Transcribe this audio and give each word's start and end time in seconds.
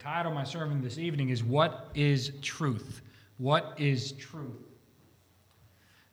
title 0.00 0.32
of 0.32 0.34
my 0.34 0.44
sermon 0.44 0.80
this 0.80 0.96
evening 0.96 1.28
is 1.28 1.44
What 1.44 1.90
is 1.94 2.32
Truth? 2.40 3.02
What 3.36 3.74
is 3.76 4.12
Truth? 4.12 4.66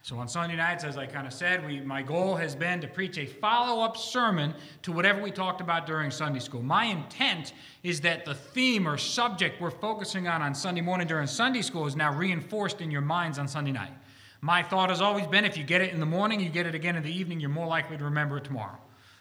So 0.02 0.18
on 0.18 0.28
Sunday 0.28 0.58
nights, 0.58 0.84
as 0.84 0.98
I 0.98 1.06
kind 1.06 1.26
of 1.26 1.32
said, 1.32 1.66
we, 1.66 1.80
my 1.80 2.02
goal 2.02 2.36
has 2.36 2.54
been 2.54 2.82
to 2.82 2.88
preach 2.88 3.18
a 3.18 3.26
follow 3.26 3.82
up 3.82 3.96
sermon 3.96 4.54
to 4.82 4.92
whatever 4.92 5.22
we 5.22 5.32
talked 5.32 5.62
about 5.62 5.88
during 5.88 6.12
Sunday 6.12 6.40
school. 6.40 6.62
My 6.62 6.84
intent 6.84 7.54
is 7.82 8.02
that 8.02 8.26
the 8.26 8.36
theme 8.36 8.90
or 8.90 8.98
subject 8.98 9.62
we're 9.62 9.72
focusing 9.72 10.28
on 10.28 10.42
on 10.42 10.54
Sunday 10.54 10.82
morning 10.82 11.08
during 11.08 11.26
Sunday 11.26 11.62
school 11.62 11.88
is 11.88 11.96
now 11.96 12.14
reinforced 12.14 12.82
in 12.82 12.92
your 12.92 13.02
minds 13.02 13.40
on 13.40 13.48
Sunday 13.48 13.72
night. 13.72 13.94
My 14.42 14.64
thought 14.64 14.90
has 14.90 15.00
always 15.00 15.28
been 15.28 15.46
if 15.46 15.56
you 15.56 15.64
get 15.64 15.80
it 15.80 15.94
in 15.94 16.02
the 16.02 16.06
morning, 16.06 16.42
you 16.42 16.50
get 16.50 16.66
it 16.66 16.76
again 16.76 16.98
in 16.98 17.04
the 17.04 17.18
evening, 17.18 17.40
you're 17.40 17.50
more 17.50 17.68
likely 17.68 17.98
to 17.98 18.04
remember 18.04 18.38
it 18.38 18.44
tomorrow 18.44 18.80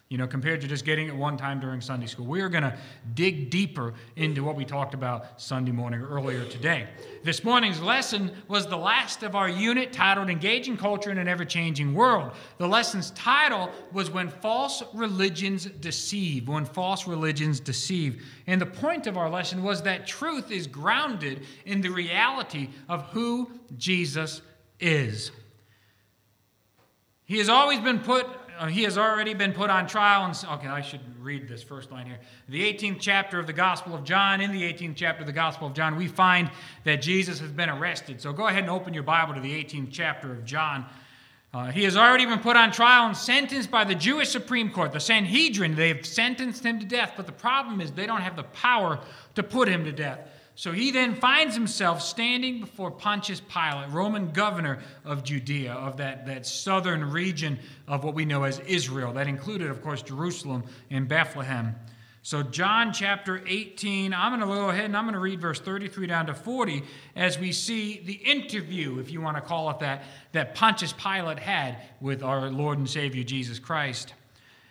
you 0.09 0.19
know, 0.19 0.27
compared 0.27 0.61
to 0.61 0.69
just 0.69 0.85
getting 0.85 1.09
it 1.09 1.17
one 1.17 1.37
time 1.37 1.59
during 1.59 1.81
Sunday 1.81 2.07
school. 2.07 2.27
We 2.27 2.41
are 2.41 2.49
going 2.49 2.63
to 2.63 2.79
dig 3.15 3.51
deeper 3.51 3.95
into 4.15 4.45
what 4.45 4.55
we 4.55 4.65
talked 4.65 4.95
about 4.95 5.41
Sunday 5.41 5.73
morning 5.73 6.01
earlier 6.01 6.45
today. 6.45 6.87
This 7.25 7.43
morning's 7.43 7.81
lesson 7.81 8.31
was 8.47 8.69
the 8.69 8.77
last 8.77 9.25
of 9.25 9.35
our 9.35 9.49
unit 9.49 9.93
titled 9.93 10.31
Engaging 10.31 10.77
Culture 10.77 11.11
in 11.11 11.19
an 11.19 11.27
Ever 11.27 11.45
Changing 11.45 11.93
World. 11.93 12.31
The 12.59 12.69
lesson's 12.69 13.11
title 13.13 13.69
was 13.93 14.09
When 14.09 14.29
False 14.29 14.85
Religions 14.95 15.65
Deceive. 15.65 16.47
When 16.47 16.67
False 16.67 17.09
Religions 17.09 17.59
Deceive. 17.59 18.25
And 18.47 18.61
the 18.61 18.67
point 18.67 19.09
of 19.09 19.17
our 19.17 19.29
lesson 19.29 19.65
was 19.65 19.83
that 19.83 20.07
truth 20.07 20.53
is 20.53 20.69
grounded 20.69 21.43
in 21.65 21.81
the 21.81 21.91
reality 21.91 22.69
of 22.89 23.03
who 23.07 23.51
Jesus 23.77 24.41
is. 24.79 25.33
He 27.25 27.39
has 27.39 27.49
always 27.49 27.81
been 27.81 27.99
put 27.99 28.29
he 28.69 28.83
has 28.85 28.97
already 28.97 29.35
been 29.35 29.53
put 29.53 29.71
on 29.71 29.87
trial. 29.87 30.25
And, 30.25 30.45
okay, 30.59 30.69
I 30.69 30.81
should 30.81 31.01
read 31.23 31.49
this 31.49 31.63
first 31.63 31.91
line 31.93 32.07
here. 32.07 32.19
The 32.49 32.63
18th 32.63 32.99
chapter 33.01 33.39
of 33.39 33.47
the 33.47 33.53
Gospel 33.53 33.95
of 33.95 34.05
John, 34.05 34.41
in 34.41 34.53
the 34.53 34.63
18th 34.63 34.97
chapter 34.97 35.23
of 35.23 35.27
the 35.27 35.33
Gospel 35.33 35.67
of 35.67 35.75
John, 35.75 35.97
we 35.97 36.09
find 36.09 36.51
that 36.85 37.03
Jesus 37.03 37.39
has 37.41 37.51
been 37.51 37.69
arrested. 37.69 38.21
So 38.21 38.33
go 38.33 38.47
ahead 38.49 38.63
and 38.63 38.71
open 38.71 38.95
your 38.95 39.03
Bible 39.03 39.35
to 39.35 39.41
the 39.41 39.53
18th 39.53 39.89
chapter 39.93 40.33
of 40.33 40.45
John. 40.45 40.87
Uh, 41.55 41.71
he 41.71 41.85
has 41.85 41.97
already 41.97 42.27
been 42.27 42.41
put 42.41 42.57
on 42.57 42.71
trial 42.71 43.07
and 43.07 43.17
sentenced 43.17 43.71
by 43.71 43.85
the 43.85 43.95
Jewish 43.95 44.29
Supreme 44.29 44.71
Court, 44.71 44.93
the 44.93 45.01
Sanhedrin. 45.01 45.75
They've 45.75 46.05
sentenced 46.05 46.65
him 46.65 46.79
to 46.81 46.87
death, 46.87 47.13
but 47.17 47.27
the 47.27 47.33
problem 47.33 47.81
is 47.81 47.93
they 47.93 48.07
don't 48.07 48.21
have 48.21 48.37
the 48.37 48.43
power 48.43 49.01
to 49.37 49.43
put 49.43 49.69
him 49.69 49.85
to 49.85 49.93
death. 49.93 50.21
So 50.59 50.73
he 50.73 50.91
then 50.91 51.15
finds 51.15 51.55
himself 51.55 52.01
standing 52.01 52.61
before 52.61 52.91
Pontius 52.91 53.41
Pilate, 53.41 53.91
Roman 53.91 54.31
governor 54.31 54.79
of 55.05 55.23
Judea, 55.23 55.75
of 55.75 55.99
that, 55.99 56.27
that 56.27 56.47
southern 56.47 57.11
region 57.11 57.59
of 57.87 58.05
what 58.05 58.15
we 58.15 58.25
know 58.25 58.45
as 58.45 58.59
Israel. 58.61 59.13
That 59.13 59.29
included, 59.29 59.69
of 59.69 59.83
course, 59.83 60.01
Jerusalem 60.01 60.65
and 60.91 61.07
Bethlehem. 61.07 61.75
So, 62.23 62.43
John 62.43 62.95
chapter 62.95 63.45
18, 63.47 64.15
I'm 64.15 64.31
going 64.31 64.41
to 64.41 64.47
go 64.47 64.71
ahead 64.71 64.87
and 64.87 64.97
I'm 64.97 65.05
going 65.05 65.13
to 65.13 65.21
read 65.21 65.43
verse 65.43 65.61
33 65.61 66.07
down 66.07 66.27
to 66.27 66.35
40 66.35 66.83
as 67.15 67.39
we 67.39 67.53
see 67.53 68.01
the 68.01 68.15
interview, 68.15 68.99
if 68.99 69.13
you 69.13 69.21
want 69.21 69.37
to 69.37 69.43
call 69.43 69.71
it 69.71 69.81
that, 69.81 70.05
that 70.33 70.55
Pontius 70.55 70.95
Pilate 70.95 71.39
had 71.39 71.77
with 72.01 72.23
our 72.23 72.51
Lord 72.51 72.79
and 72.79 72.89
Savior 72.89 73.25
Jesus 73.25 73.59
Christ. 73.59 74.15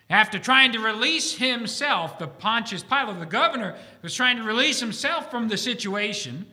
After 0.10 0.38
trying 0.38 0.72
to 0.74 0.80
release 0.80 1.34
himself, 1.34 2.20
the 2.20 2.28
Pontius 2.28 2.84
Pilate, 2.84 3.20
the 3.20 3.26
governor, 3.26 3.76
was 4.04 4.14
trying 4.14 4.38
to 4.38 4.44
release 4.44 4.80
himself 4.80 5.32
from 5.32 5.48
the 5.48 5.58
situation, 5.58 6.46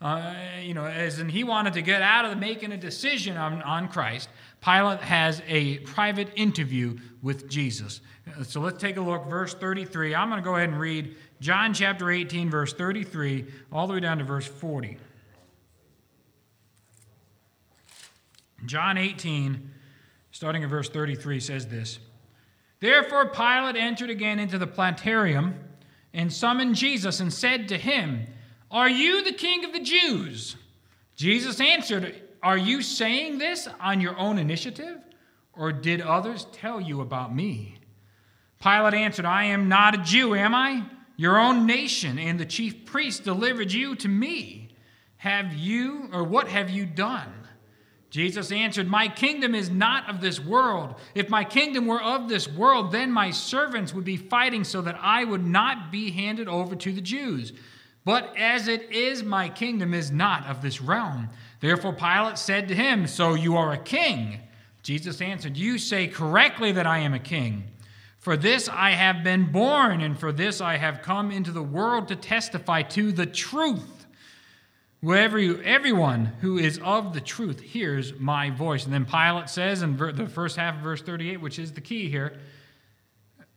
uh, 0.00 0.34
you 0.62 0.74
know, 0.74 0.84
as 0.84 1.18
in 1.18 1.28
he 1.28 1.42
wanted 1.42 1.72
to 1.72 1.82
get 1.82 2.02
out 2.02 2.24
of 2.24 2.38
making 2.38 2.70
a 2.70 2.76
decision 2.76 3.36
on, 3.36 3.62
on 3.62 3.88
Christ. 3.88 4.28
Pilate 4.60 5.00
has 5.00 5.42
a 5.48 5.78
private 5.78 6.28
interview 6.36 6.98
with 7.20 7.48
Jesus. 7.48 8.00
So 8.44 8.60
let's 8.60 8.78
take 8.78 8.96
a 8.96 9.00
look, 9.00 9.26
verse 9.26 9.54
33. 9.54 10.14
I'm 10.14 10.28
going 10.28 10.40
to 10.40 10.44
go 10.44 10.54
ahead 10.54 10.68
and 10.68 10.78
read 10.78 11.16
John 11.40 11.74
chapter 11.74 12.10
18, 12.10 12.48
verse 12.48 12.72
33, 12.72 13.46
all 13.72 13.88
the 13.88 13.94
way 13.94 14.00
down 14.00 14.18
to 14.18 14.24
verse 14.24 14.46
40. 14.46 14.98
John 18.66 18.98
18, 18.98 19.70
starting 20.30 20.62
at 20.62 20.70
verse 20.70 20.88
33, 20.88 21.40
says 21.40 21.66
this. 21.66 21.98
Therefore, 22.80 23.26
Pilate 23.26 23.76
entered 23.76 24.10
again 24.10 24.38
into 24.38 24.58
the 24.58 24.66
Praetorium 24.66 25.54
and 26.14 26.32
summoned 26.32 26.74
Jesus 26.74 27.20
and 27.20 27.32
said 27.32 27.68
to 27.68 27.76
him, 27.76 28.26
Are 28.70 28.88
you 28.88 29.22
the 29.22 29.32
king 29.32 29.64
of 29.64 29.72
the 29.72 29.80
Jews? 29.80 30.56
Jesus 31.14 31.60
answered, 31.60 32.22
Are 32.42 32.56
you 32.56 32.80
saying 32.80 33.38
this 33.38 33.68
on 33.80 34.00
your 34.00 34.18
own 34.18 34.38
initiative, 34.38 34.98
or 35.52 35.72
did 35.72 36.00
others 36.00 36.46
tell 36.52 36.80
you 36.80 37.02
about 37.02 37.34
me? 37.34 37.76
Pilate 38.62 38.94
answered, 38.94 39.26
I 39.26 39.44
am 39.44 39.68
not 39.68 39.94
a 39.94 39.98
Jew, 39.98 40.34
am 40.34 40.54
I? 40.54 40.84
Your 41.16 41.38
own 41.38 41.66
nation 41.66 42.18
and 42.18 42.40
the 42.40 42.46
chief 42.46 42.86
priests 42.86 43.20
delivered 43.20 43.70
you 43.70 43.94
to 43.96 44.08
me. 44.08 44.70
Have 45.18 45.52
you, 45.52 46.08
or 46.14 46.24
what 46.24 46.48
have 46.48 46.70
you 46.70 46.86
done? 46.86 47.30
Jesus 48.10 48.50
answered, 48.50 48.88
My 48.88 49.06
kingdom 49.06 49.54
is 49.54 49.70
not 49.70 50.10
of 50.10 50.20
this 50.20 50.40
world. 50.40 50.96
If 51.14 51.30
my 51.30 51.44
kingdom 51.44 51.86
were 51.86 52.02
of 52.02 52.28
this 52.28 52.48
world, 52.48 52.90
then 52.90 53.12
my 53.12 53.30
servants 53.30 53.94
would 53.94 54.04
be 54.04 54.16
fighting 54.16 54.64
so 54.64 54.82
that 54.82 54.98
I 55.00 55.24
would 55.24 55.46
not 55.46 55.92
be 55.92 56.10
handed 56.10 56.48
over 56.48 56.74
to 56.74 56.92
the 56.92 57.00
Jews. 57.00 57.52
But 58.04 58.36
as 58.36 58.66
it 58.66 58.90
is, 58.90 59.22
my 59.22 59.48
kingdom 59.48 59.94
is 59.94 60.10
not 60.10 60.46
of 60.46 60.60
this 60.60 60.80
realm. 60.80 61.28
Therefore 61.60 61.92
Pilate 61.92 62.38
said 62.38 62.66
to 62.68 62.74
him, 62.74 63.06
So 63.06 63.34
you 63.34 63.56
are 63.56 63.72
a 63.72 63.78
king? 63.78 64.40
Jesus 64.82 65.20
answered, 65.20 65.56
You 65.56 65.78
say 65.78 66.08
correctly 66.08 66.72
that 66.72 66.86
I 66.86 66.98
am 66.98 67.14
a 67.14 67.18
king. 67.18 67.64
For 68.18 68.36
this 68.36 68.68
I 68.68 68.90
have 68.90 69.22
been 69.22 69.52
born, 69.52 70.00
and 70.00 70.18
for 70.18 70.32
this 70.32 70.60
I 70.60 70.76
have 70.76 71.02
come 71.02 71.30
into 71.30 71.52
the 71.52 71.62
world 71.62 72.08
to 72.08 72.16
testify 72.16 72.82
to 72.82 73.12
the 73.12 73.26
truth. 73.26 73.99
Wherever 75.00 75.38
you, 75.38 75.62
everyone 75.62 76.26
who 76.40 76.58
is 76.58 76.78
of 76.84 77.14
the 77.14 77.20
truth 77.20 77.60
hears 77.60 78.12
my 78.18 78.50
voice. 78.50 78.84
And 78.84 78.92
then 78.92 79.06
Pilate 79.06 79.48
says 79.48 79.82
in 79.82 79.96
ver, 79.96 80.12
the 80.12 80.26
first 80.26 80.56
half 80.56 80.76
of 80.76 80.82
verse 80.82 81.00
38, 81.00 81.40
which 81.40 81.58
is 81.58 81.72
the 81.72 81.80
key 81.80 82.10
here, 82.10 82.38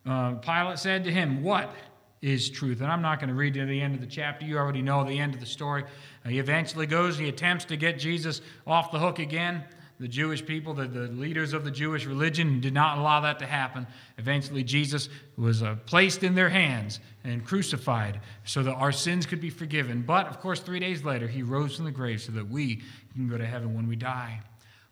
uh, 0.05 0.35
Pilate 0.35 0.79
said 0.79 1.03
to 1.03 1.11
him, 1.11 1.43
What 1.43 1.73
is 2.21 2.49
truth? 2.49 2.79
And 2.79 2.89
I'm 2.89 3.01
not 3.01 3.19
going 3.19 3.27
to 3.27 3.35
read 3.35 3.55
to 3.55 3.65
the 3.65 3.81
end 3.81 3.93
of 3.93 3.99
the 3.99 4.07
chapter. 4.07 4.45
You 4.45 4.57
already 4.57 4.81
know 4.81 5.03
the 5.03 5.19
end 5.19 5.33
of 5.33 5.41
the 5.41 5.45
story. 5.45 5.83
Uh, 6.25 6.29
he 6.29 6.39
eventually 6.39 6.85
goes, 6.85 7.17
he 7.17 7.27
attempts 7.27 7.65
to 7.65 7.75
get 7.75 7.99
Jesus 7.99 8.39
off 8.65 8.91
the 8.91 8.99
hook 8.99 9.19
again 9.19 9.65
the 9.99 10.07
Jewish 10.07 10.45
people, 10.45 10.73
the, 10.73 10.87
the 10.87 11.07
leaders 11.07 11.53
of 11.53 11.63
the 11.63 11.71
Jewish 11.71 12.05
religion, 12.05 12.59
did 12.59 12.73
not 12.73 12.97
allow 12.97 13.19
that 13.21 13.39
to 13.39 13.45
happen. 13.45 13.87
Eventually, 14.17 14.63
Jesus 14.63 15.09
was 15.37 15.63
uh, 15.63 15.75
placed 15.85 16.23
in 16.23 16.35
their 16.35 16.49
hands 16.49 16.99
and 17.23 17.45
crucified 17.45 18.19
so 18.43 18.63
that 18.63 18.73
our 18.73 18.91
sins 18.91 19.25
could 19.25 19.39
be 19.39 19.49
forgiven. 19.49 20.01
But, 20.01 20.27
of 20.27 20.39
course, 20.39 20.59
three 20.59 20.79
days 20.79 21.03
later, 21.03 21.27
he 21.27 21.43
rose 21.43 21.75
from 21.75 21.85
the 21.85 21.91
grave 21.91 22.21
so 22.21 22.31
that 22.33 22.49
we 22.49 22.81
can 23.13 23.29
go 23.29 23.37
to 23.37 23.45
heaven 23.45 23.75
when 23.75 23.87
we 23.87 23.95
die. 23.95 24.41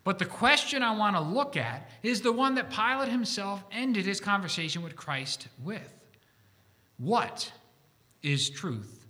But 0.04 0.18
the 0.18 0.24
question 0.24 0.82
I 0.82 0.96
want 0.96 1.16
to 1.16 1.22
look 1.22 1.56
at 1.56 1.88
is 2.02 2.20
the 2.20 2.32
one 2.32 2.54
that 2.56 2.70
Pilate 2.70 3.08
himself 3.08 3.62
ended 3.70 4.04
his 4.04 4.20
conversation 4.20 4.82
with 4.82 4.96
Christ 4.96 5.48
with 5.62 5.92
What 6.98 7.52
is 8.22 8.50
truth? 8.50 9.04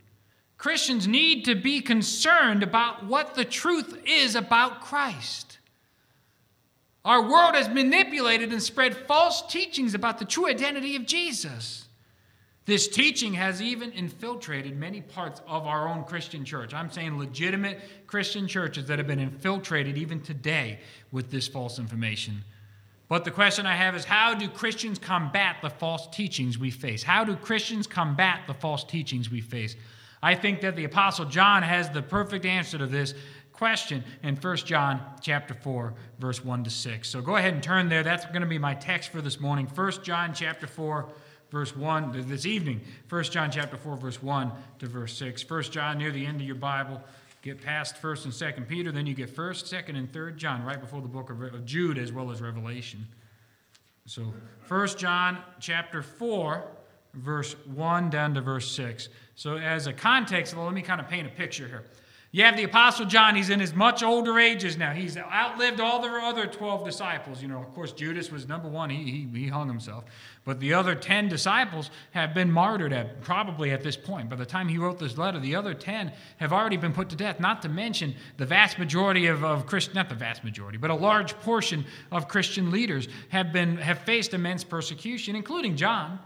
Christians 0.58 1.08
need 1.08 1.44
to 1.46 1.54
be 1.54 1.80
concerned 1.80 2.62
about 2.62 3.04
what 3.04 3.34
the 3.34 3.44
truth 3.44 4.00
is 4.06 4.36
about 4.36 4.80
Christ. 4.80 5.58
Our 7.04 7.28
world 7.28 7.54
has 7.54 7.68
manipulated 7.68 8.52
and 8.52 8.62
spread 8.62 8.96
false 8.96 9.42
teachings 9.42 9.94
about 9.94 10.18
the 10.18 10.24
true 10.24 10.48
identity 10.48 10.94
of 10.94 11.04
Jesus. 11.04 11.86
This 12.64 12.86
teaching 12.86 13.34
has 13.34 13.60
even 13.60 13.90
infiltrated 13.90 14.76
many 14.76 15.00
parts 15.00 15.40
of 15.48 15.66
our 15.66 15.88
own 15.88 16.04
Christian 16.04 16.44
church. 16.44 16.72
I'm 16.72 16.92
saying 16.92 17.18
legitimate 17.18 17.80
Christian 18.06 18.46
churches 18.46 18.86
that 18.86 18.98
have 18.98 19.08
been 19.08 19.18
infiltrated 19.18 19.98
even 19.98 20.20
today 20.20 20.78
with 21.10 21.30
this 21.32 21.48
false 21.48 21.80
information. 21.80 22.44
But 23.08 23.24
the 23.24 23.32
question 23.32 23.66
I 23.66 23.74
have 23.74 23.96
is 23.96 24.04
how 24.04 24.34
do 24.34 24.48
Christians 24.48 24.98
combat 24.98 25.56
the 25.60 25.70
false 25.70 26.06
teachings 26.06 26.56
we 26.56 26.70
face? 26.70 27.02
How 27.02 27.24
do 27.24 27.34
Christians 27.34 27.88
combat 27.88 28.42
the 28.46 28.54
false 28.54 28.84
teachings 28.84 29.28
we 29.28 29.40
face? 29.40 29.74
I 30.22 30.36
think 30.36 30.60
that 30.60 30.76
the 30.76 30.84
apostle 30.84 31.24
John 31.24 31.64
has 31.64 31.90
the 31.90 32.00
perfect 32.00 32.46
answer 32.46 32.78
to 32.78 32.86
this 32.86 33.12
question 33.62 34.02
in 34.24 34.34
1 34.34 34.56
John 34.56 35.00
chapter 35.20 35.54
4 35.54 35.94
verse 36.18 36.44
1 36.44 36.64
to 36.64 36.70
6. 36.70 37.08
So 37.08 37.20
go 37.20 37.36
ahead 37.36 37.54
and 37.54 37.62
turn 37.62 37.88
there. 37.88 38.02
That's 38.02 38.26
going 38.26 38.40
to 38.40 38.48
be 38.48 38.58
my 38.58 38.74
text 38.74 39.10
for 39.10 39.20
this 39.20 39.38
morning. 39.38 39.68
1 39.72 40.02
John 40.02 40.34
chapter 40.34 40.66
4 40.66 41.06
verse 41.52 41.76
1 41.76 42.28
this 42.28 42.44
evening. 42.44 42.80
1 43.08 43.22
John 43.22 43.52
chapter 43.52 43.76
4 43.76 43.96
verse 43.98 44.20
1 44.20 44.50
to 44.80 44.86
verse 44.88 45.16
6. 45.16 45.48
1 45.48 45.62
John 45.62 45.98
near 45.98 46.10
the 46.10 46.26
end 46.26 46.40
of 46.40 46.46
your 46.48 46.56
Bible. 46.56 47.00
Get 47.42 47.62
past 47.62 48.02
1st 48.02 48.24
and 48.24 48.32
2nd 48.32 48.66
Peter, 48.66 48.90
then 48.90 49.06
you 49.06 49.14
get 49.14 49.32
1st, 49.32 49.72
2nd 49.72 49.96
and 49.96 50.10
3rd 50.10 50.34
John 50.38 50.64
right 50.64 50.80
before 50.80 51.00
the 51.00 51.06
book 51.06 51.30
of 51.30 51.64
Jude 51.64 51.98
as 51.98 52.10
well 52.10 52.32
as 52.32 52.42
Revelation. 52.42 53.06
So 54.06 54.34
1 54.66 54.88
John 54.96 55.38
chapter 55.60 56.02
4 56.02 56.64
verse 57.14 57.54
1 57.72 58.10
down 58.10 58.34
to 58.34 58.40
verse 58.40 58.68
6. 58.72 59.08
So 59.36 59.56
as 59.56 59.86
a 59.86 59.92
context, 59.92 60.56
well, 60.56 60.64
let 60.64 60.74
me 60.74 60.82
kind 60.82 61.00
of 61.00 61.06
paint 61.06 61.28
a 61.28 61.30
picture 61.30 61.68
here. 61.68 61.84
You 62.34 62.44
have 62.44 62.56
the 62.56 62.62
Apostle 62.62 63.04
John, 63.04 63.34
he's 63.34 63.50
in 63.50 63.60
his 63.60 63.74
much 63.74 64.02
older 64.02 64.38
ages 64.38 64.78
now. 64.78 64.92
He's 64.92 65.18
outlived 65.18 65.80
all 65.80 66.00
the 66.00 66.08
other 66.08 66.46
12 66.46 66.82
disciples. 66.82 67.42
You 67.42 67.48
know, 67.48 67.58
of 67.58 67.74
course, 67.74 67.92
Judas 67.92 68.32
was 68.32 68.48
number 68.48 68.68
one, 68.68 68.88
he, 68.88 69.28
he, 69.30 69.40
he 69.40 69.48
hung 69.48 69.68
himself. 69.68 70.04
But 70.46 70.58
the 70.58 70.72
other 70.72 70.94
10 70.94 71.28
disciples 71.28 71.90
have 72.12 72.32
been 72.32 72.50
martyred 72.50 72.94
at, 72.94 73.20
probably 73.20 73.70
at 73.70 73.82
this 73.82 73.98
point. 73.98 74.30
By 74.30 74.36
the 74.36 74.46
time 74.46 74.66
he 74.66 74.78
wrote 74.78 74.98
this 74.98 75.18
letter, 75.18 75.38
the 75.38 75.54
other 75.54 75.74
10 75.74 76.10
have 76.38 76.54
already 76.54 76.78
been 76.78 76.94
put 76.94 77.10
to 77.10 77.16
death, 77.16 77.38
not 77.38 77.60
to 77.62 77.68
mention 77.68 78.14
the 78.38 78.46
vast 78.46 78.78
majority 78.78 79.26
of, 79.26 79.44
of 79.44 79.66
Christian, 79.66 79.94
not 79.94 80.08
the 80.08 80.14
vast 80.14 80.42
majority, 80.42 80.78
but 80.78 80.88
a 80.88 80.94
large 80.94 81.38
portion 81.40 81.84
of 82.10 82.28
Christian 82.28 82.70
leaders 82.70 83.08
have, 83.28 83.52
been, 83.52 83.76
have 83.76 83.98
faced 83.98 84.32
immense 84.32 84.64
persecution, 84.64 85.36
including 85.36 85.76
John. 85.76 86.18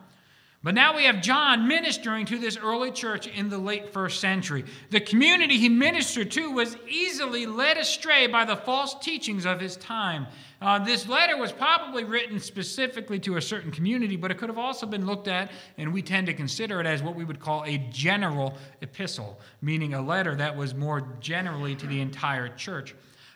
But 0.67 0.75
now 0.75 0.97
we 0.97 1.05
have 1.05 1.23
John 1.23 1.69
ministering 1.69 2.27
to 2.27 2.41
this 2.41 2.57
early 2.57 2.91
church 2.91 3.29
in 3.29 3.49
the 3.49 3.57
late 3.57 3.93
first 3.93 4.19
century. 4.19 4.65
The 4.91 4.99
community 4.99 5.59
he 5.59 5.69
ministered 5.69 6.33
to 6.33 6.51
was 6.51 6.77
easily 6.89 7.47
led 7.47 7.77
astray 7.77 8.27
by 8.27 8.45
the 8.45 8.57
false 8.57 8.97
teachings 8.99 9.47
of 9.47 9.61
his 9.61 9.77
time. 9.77 10.27
Uh, 10.61 10.81
this 10.81 11.09
letter 11.09 11.37
was 11.37 11.53
probably 11.53 12.03
written 12.03 12.41
specifically 12.41 13.21
to 13.21 13.37
a 13.37 13.41
certain 13.41 13.71
community, 13.71 14.17
but 14.17 14.33
it 14.33 14.39
could 14.39 14.49
have 14.49 14.59
also 14.59 14.87
been 14.87 15.07
looked 15.07 15.29
at, 15.29 15.53
and 15.79 15.93
we 15.93 16.03
tend 16.03 16.27
to 16.27 16.35
consider 16.35 16.81
it 16.81 16.87
as 16.87 17.01
what 17.01 17.15
we 17.15 17.25
would 17.25 17.39
call 17.39 17.63
a 17.65 17.79
general 17.93 18.59
epistle, 18.81 19.39
meaning 19.63 19.95
a 19.95 20.03
letter 20.03 20.35
that 20.35 20.57
was 20.57 20.75
more 20.75 21.07
generally 21.21 21.77
to 21.77 21.87
the 21.87 22.01
entire 22.01 22.49
church. 22.57 22.93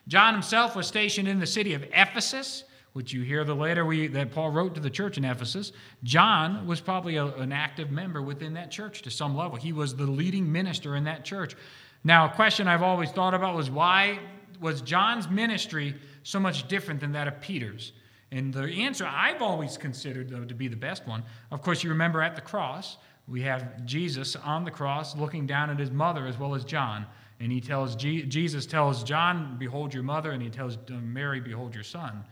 John 0.08 0.34
himself 0.34 0.74
was 0.74 0.88
stationed 0.88 1.28
in 1.28 1.38
the 1.38 1.46
city 1.46 1.74
of 1.74 1.84
Ephesus 1.92 2.64
which 2.92 3.12
you 3.12 3.22
hear 3.22 3.44
the 3.44 3.54
letter 3.54 3.84
we, 3.84 4.08
that 4.08 4.32
Paul 4.32 4.50
wrote 4.50 4.74
to 4.74 4.80
the 4.80 4.90
church 4.90 5.16
in 5.16 5.24
Ephesus, 5.24 5.72
John 6.02 6.66
was 6.66 6.80
probably 6.80 7.16
a, 7.16 7.26
an 7.26 7.52
active 7.52 7.90
member 7.90 8.20
within 8.20 8.54
that 8.54 8.70
church 8.70 9.02
to 9.02 9.10
some 9.10 9.36
level. 9.36 9.56
He 9.56 9.72
was 9.72 9.94
the 9.94 10.06
leading 10.06 10.50
minister 10.50 10.96
in 10.96 11.04
that 11.04 11.24
church. 11.24 11.54
Now, 12.02 12.26
a 12.26 12.30
question 12.30 12.66
I've 12.66 12.82
always 12.82 13.10
thought 13.10 13.34
about 13.34 13.54
was 13.54 13.70
why 13.70 14.18
was 14.60 14.82
John's 14.82 15.28
ministry 15.28 15.94
so 16.22 16.40
much 16.40 16.68
different 16.68 17.00
than 17.00 17.12
that 17.12 17.28
of 17.28 17.40
Peter's? 17.40 17.92
And 18.32 18.52
the 18.54 18.64
answer 18.64 19.06
I've 19.06 19.42
always 19.42 19.76
considered, 19.76 20.30
though, 20.30 20.44
to 20.44 20.54
be 20.54 20.68
the 20.68 20.76
best 20.76 21.06
one, 21.06 21.24
of 21.50 21.62
course, 21.62 21.82
you 21.82 21.90
remember 21.90 22.22
at 22.22 22.36
the 22.36 22.42
cross, 22.42 22.96
we 23.26 23.42
have 23.42 23.84
Jesus 23.84 24.36
on 24.36 24.64
the 24.64 24.70
cross 24.70 25.16
looking 25.16 25.46
down 25.46 25.70
at 25.70 25.78
his 25.78 25.90
mother 25.90 26.26
as 26.26 26.38
well 26.38 26.54
as 26.54 26.64
John. 26.64 27.06
And 27.40 27.50
he 27.50 27.60
tells, 27.60 27.96
Jesus 27.96 28.66
tells 28.66 29.02
John, 29.02 29.56
Behold 29.58 29.94
your 29.94 30.02
mother, 30.02 30.32
and 30.32 30.42
he 30.42 30.50
tells 30.50 30.76
Mary, 30.88 31.40
Behold 31.40 31.74
your 31.74 31.84
son. 31.84 32.24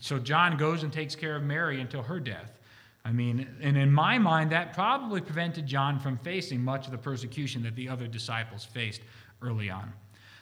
So 0.00 0.18
John 0.18 0.56
goes 0.56 0.82
and 0.82 0.92
takes 0.92 1.14
care 1.14 1.36
of 1.36 1.42
Mary 1.42 1.80
until 1.80 2.02
her 2.02 2.20
death. 2.20 2.58
I 3.04 3.12
mean, 3.12 3.48
and 3.62 3.76
in 3.76 3.90
my 3.90 4.18
mind, 4.18 4.52
that 4.52 4.74
probably 4.74 5.20
prevented 5.20 5.66
John 5.66 5.98
from 5.98 6.18
facing 6.18 6.62
much 6.62 6.86
of 6.86 6.92
the 6.92 6.98
persecution 6.98 7.62
that 7.62 7.74
the 7.74 7.88
other 7.88 8.06
disciples 8.06 8.64
faced 8.64 9.00
early 9.40 9.70
on. 9.70 9.92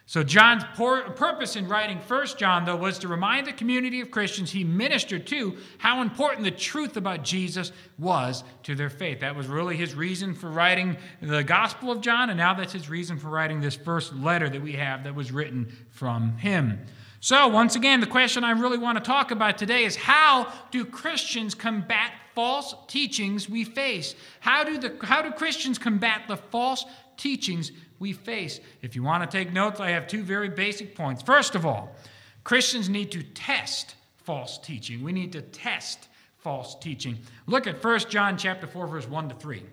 So, 0.09 0.23
John's 0.23 0.63
purpose 0.77 1.57
in 1.57 1.67
writing 1.67 1.99
First 1.99 2.39
John, 2.39 2.65
though, 2.65 2.77
was 2.77 3.01
to 3.01 3.09
remind 3.09 3.49
the 3.49 3.53
community 3.53 4.01
of 4.01 4.13
Christians 4.13 4.53
he 4.53 4.63
ministered 4.63 5.27
to 5.29 5.57
how 5.79 6.01
important 6.01 6.45
the 6.45 6.53
truth 6.53 6.97
about 6.97 7.25
Jesus 7.25 7.73
was 7.99 8.45
to 8.63 8.77
their 8.77 8.89
faith. 8.89 9.19
That 9.19 9.35
was 9.35 9.49
really 9.49 9.77
his 9.77 9.97
reason 9.97 10.33
for 10.33 10.49
writing 10.49 10.97
the 11.21 11.43
Gospel 11.43 11.91
of 11.91 12.03
John, 12.03 12.31
and 12.31 12.39
now 12.39 12.55
that's 12.55 12.73
his 12.73 12.89
reason 12.89 13.19
for 13.19 13.31
writing 13.31 13.61
this 13.61 13.75
first 13.75 14.15
letter 14.15 14.49
that 14.49 14.63
we 14.63 14.75
have 14.75 15.03
that 15.03 15.15
was 15.17 15.33
written 15.33 15.73
from 15.91 16.39
him. 16.39 16.79
So, 17.27 17.49
once 17.49 17.75
again, 17.75 17.99
the 17.99 18.07
question 18.07 18.45
I 18.45 18.53
really 18.53 18.79
want 18.79 18.99
to 18.99 19.03
talk 19.03 19.33
about 19.33 19.59
today 19.59 19.85
is 19.85 19.97
how 19.97 20.47
do 20.71 20.85
Christians 20.85 21.57
combat 21.57 22.13
false 22.37 22.73
teachings 22.87 23.49
we 23.49 23.65
face? 23.65 24.15
How 24.39 24.63
do, 24.63 24.79
the, 24.79 24.97
how 25.03 25.23
do 25.23 25.33
Christians 25.33 25.77
combat 25.77 26.29
the 26.29 26.37
false 26.37 26.85
teachings 27.17 27.73
we 27.99 28.13
face? 28.13 28.61
If 28.81 28.95
you 28.95 29.03
want 29.03 29.29
to 29.29 29.37
take 29.39 29.53
notes, 29.53 29.81
I 29.81 29.91
have 29.91 30.07
two 30.07 30.23
very 30.23 30.49
basic 30.49 30.95
points. 30.95 31.21
First 31.21 31.57
of 31.57 31.67
all, 31.67 31.97
Christians 32.45 32.89
need 32.89 33.11
to 33.11 33.25
test 33.25 33.97
false 34.19 34.57
teaching. 34.59 35.03
We 35.03 35.11
need 35.11 35.33
to 35.33 35.43
test 35.43 36.07
false 36.39 36.77
teaching. 36.77 37.19
Look 37.49 37.67
at 37.67 37.83
1 37.83 37.99
John 38.09 38.39
chapter 38.39 38.69
4 38.69 38.87
verse 38.87 39.09
1 39.09 39.31
to 39.31 39.35
3. 39.35 39.65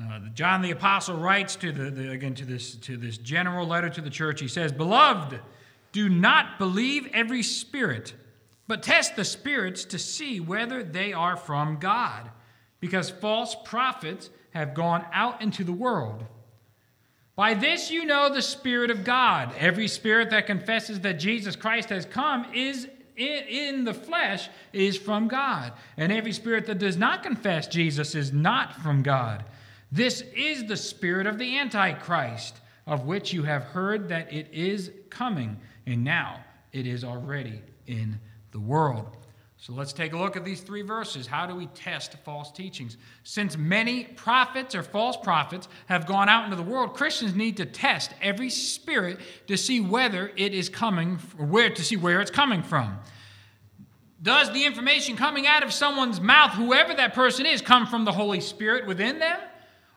Uh, 0.00 0.20
John 0.34 0.62
the 0.62 0.72
apostle 0.72 1.16
writes 1.16 1.54
to 1.56 1.70
the, 1.70 1.90
the, 1.90 2.10
again 2.10 2.34
to 2.34 2.44
this 2.44 2.74
to 2.76 2.96
this 2.96 3.16
general 3.16 3.66
letter 3.66 3.88
to 3.88 4.00
the 4.00 4.10
church. 4.10 4.40
He 4.40 4.48
says, 4.48 4.72
"Beloved, 4.72 5.38
do 5.92 6.08
not 6.08 6.58
believe 6.58 7.08
every 7.12 7.42
spirit, 7.42 8.14
but 8.66 8.82
test 8.82 9.14
the 9.14 9.24
spirits 9.24 9.84
to 9.86 9.98
see 9.98 10.40
whether 10.40 10.82
they 10.82 11.12
are 11.12 11.36
from 11.36 11.78
God, 11.78 12.30
because 12.80 13.08
false 13.08 13.54
prophets 13.64 14.30
have 14.52 14.74
gone 14.74 15.04
out 15.12 15.40
into 15.40 15.62
the 15.62 15.72
world." 15.72 16.24
By 17.36 17.54
this 17.54 17.90
you 17.90 18.04
know 18.04 18.32
the 18.32 18.42
Spirit 18.42 18.90
of 18.90 19.02
God. 19.02 19.52
Every 19.58 19.88
spirit 19.88 20.30
that 20.30 20.46
confesses 20.46 21.00
that 21.00 21.14
Jesus 21.14 21.56
Christ 21.56 21.88
has 21.88 22.04
come 22.04 22.46
is 22.54 22.88
in 23.16 23.84
the 23.84 23.94
flesh 23.94 24.48
is 24.72 24.96
from 24.96 25.28
God. 25.28 25.72
And 25.96 26.12
every 26.12 26.32
spirit 26.32 26.66
that 26.66 26.78
does 26.78 26.96
not 26.96 27.22
confess 27.22 27.66
Jesus 27.66 28.14
is 28.14 28.32
not 28.32 28.74
from 28.82 29.02
God. 29.02 29.44
This 29.94 30.22
is 30.34 30.64
the 30.64 30.76
spirit 30.76 31.28
of 31.28 31.38
the 31.38 31.56
Antichrist, 31.56 32.56
of 32.84 33.06
which 33.06 33.32
you 33.32 33.44
have 33.44 33.62
heard 33.62 34.08
that 34.08 34.32
it 34.32 34.48
is 34.52 34.90
coming, 35.08 35.56
and 35.86 36.02
now 36.02 36.40
it 36.72 36.84
is 36.84 37.04
already 37.04 37.62
in 37.86 38.18
the 38.50 38.58
world. 38.58 39.16
So 39.56 39.72
let's 39.72 39.92
take 39.92 40.12
a 40.12 40.18
look 40.18 40.36
at 40.36 40.44
these 40.44 40.62
three 40.62 40.82
verses. 40.82 41.28
How 41.28 41.46
do 41.46 41.54
we 41.54 41.66
test 41.66 42.16
false 42.24 42.50
teachings? 42.50 42.96
Since 43.22 43.56
many 43.56 44.02
prophets 44.02 44.74
or 44.74 44.82
false 44.82 45.16
prophets 45.16 45.68
have 45.86 46.06
gone 46.06 46.28
out 46.28 46.42
into 46.42 46.56
the 46.56 46.62
world, 46.64 46.94
Christians 46.94 47.36
need 47.36 47.56
to 47.58 47.64
test 47.64 48.14
every 48.20 48.50
spirit 48.50 49.20
to 49.46 49.56
see 49.56 49.80
whether 49.80 50.32
it 50.34 50.52
is 50.52 50.68
coming, 50.68 51.20
or 51.38 51.46
where 51.46 51.70
to 51.70 51.84
see 51.84 51.96
where 51.96 52.20
it's 52.20 52.32
coming 52.32 52.64
from. 52.64 52.98
Does 54.20 54.52
the 54.52 54.64
information 54.64 55.16
coming 55.16 55.46
out 55.46 55.62
of 55.62 55.72
someone's 55.72 56.20
mouth, 56.20 56.50
whoever 56.50 56.94
that 56.94 57.14
person 57.14 57.46
is, 57.46 57.62
come 57.62 57.86
from 57.86 58.04
the 58.04 58.12
Holy 58.12 58.40
Spirit 58.40 58.88
within 58.88 59.20
them? 59.20 59.38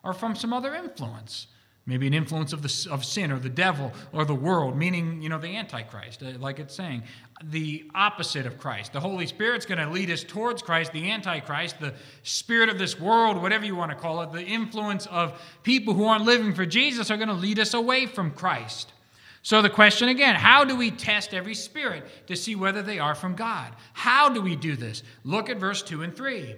Or 0.08 0.14
from 0.14 0.36
some 0.36 0.54
other 0.54 0.74
influence. 0.74 1.48
Maybe 1.86 2.08
an 2.08 2.14
influence 2.14 2.54
of, 2.54 2.62
the, 2.62 2.90
of 2.92 3.04
sin 3.04 3.32
or 3.32 3.40
the 3.40 3.50
devil 3.50 3.94
or 4.14 4.24
the 4.24 4.36
world, 4.36 4.78
meaning, 4.78 5.22
you 5.22 5.30
know, 5.30 5.38
the 5.38 5.56
Antichrist, 5.56 6.24
uh, 6.24 6.32
like 6.40 6.60
it's 6.60 6.76
saying. 6.76 7.04
The 7.44 7.90
opposite 7.94 8.46
of 8.46 8.58
Christ. 8.58 8.94
The 8.94 9.00
Holy 9.02 9.28
Spirit's 9.28 9.66
going 9.66 9.80
to 9.80 9.90
lead 9.90 10.10
us 10.10 10.24
towards 10.24 10.62
Christ, 10.62 10.94
the 10.94 11.12
Antichrist, 11.12 11.80
the 11.80 11.94
spirit 12.24 12.70
of 12.70 12.80
this 12.80 13.00
world, 13.00 13.42
whatever 13.42 13.66
you 13.66 13.76
want 13.76 13.92
to 13.92 13.98
call 13.98 14.22
it, 14.22 14.32
the 14.32 14.44
influence 14.44 15.08
of 15.08 15.42
people 15.64 15.94
who 15.94 16.06
aren't 16.06 16.26
living 16.26 16.54
for 16.54 16.66
Jesus 16.66 17.12
are 17.12 17.18
going 17.18 17.30
to 17.30 17.34
lead 17.34 17.60
us 17.60 17.74
away 17.74 18.06
from 18.06 18.32
Christ. 18.32 18.94
So, 19.42 19.62
the 19.62 19.70
question 19.70 20.10
again 20.10 20.36
how 20.36 20.66
do 20.66 20.76
we 20.76 20.92
test 20.92 21.34
every 21.34 21.56
spirit 21.56 22.28
to 22.28 22.36
see 22.36 22.56
whether 22.56 22.82
they 22.82 23.00
are 23.00 23.16
from 23.16 23.36
God? 23.36 23.74
How 23.94 24.28
do 24.28 24.42
we 24.42 24.58
do 24.58 24.76
this? 24.76 25.04
Look 25.24 25.50
at 25.50 25.58
verse 25.58 25.82
2 25.84 26.04
and 26.04 26.16
3. 26.16 26.56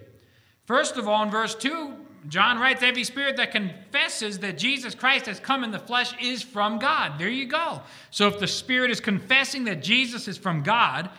First 0.65 0.97
of 0.97 1.07
all, 1.07 1.21
in 1.23 1.29
verse 1.29 1.55
2, 1.55 1.93
John 2.27 2.59
writes, 2.59 2.83
every 2.83 3.03
spirit 3.03 3.37
that 3.37 3.51
confesses 3.51 4.39
that 4.39 4.57
Jesus 4.57 4.93
Christ 4.93 5.25
has 5.25 5.39
come 5.39 5.63
in 5.63 5.71
the 5.71 5.79
flesh 5.79 6.13
is 6.21 6.43
from 6.43 6.79
God. 6.79 7.19
There 7.19 7.29
you 7.29 7.47
go. 7.47 7.81
So 8.11 8.27
if 8.27 8.39
the 8.39 8.47
spirit 8.47 8.91
is 8.91 8.99
confessing 8.99 9.63
that 9.65 9.81
Jesus 9.81 10.27
is 10.27 10.37
from 10.37 10.63
God, 10.63 11.09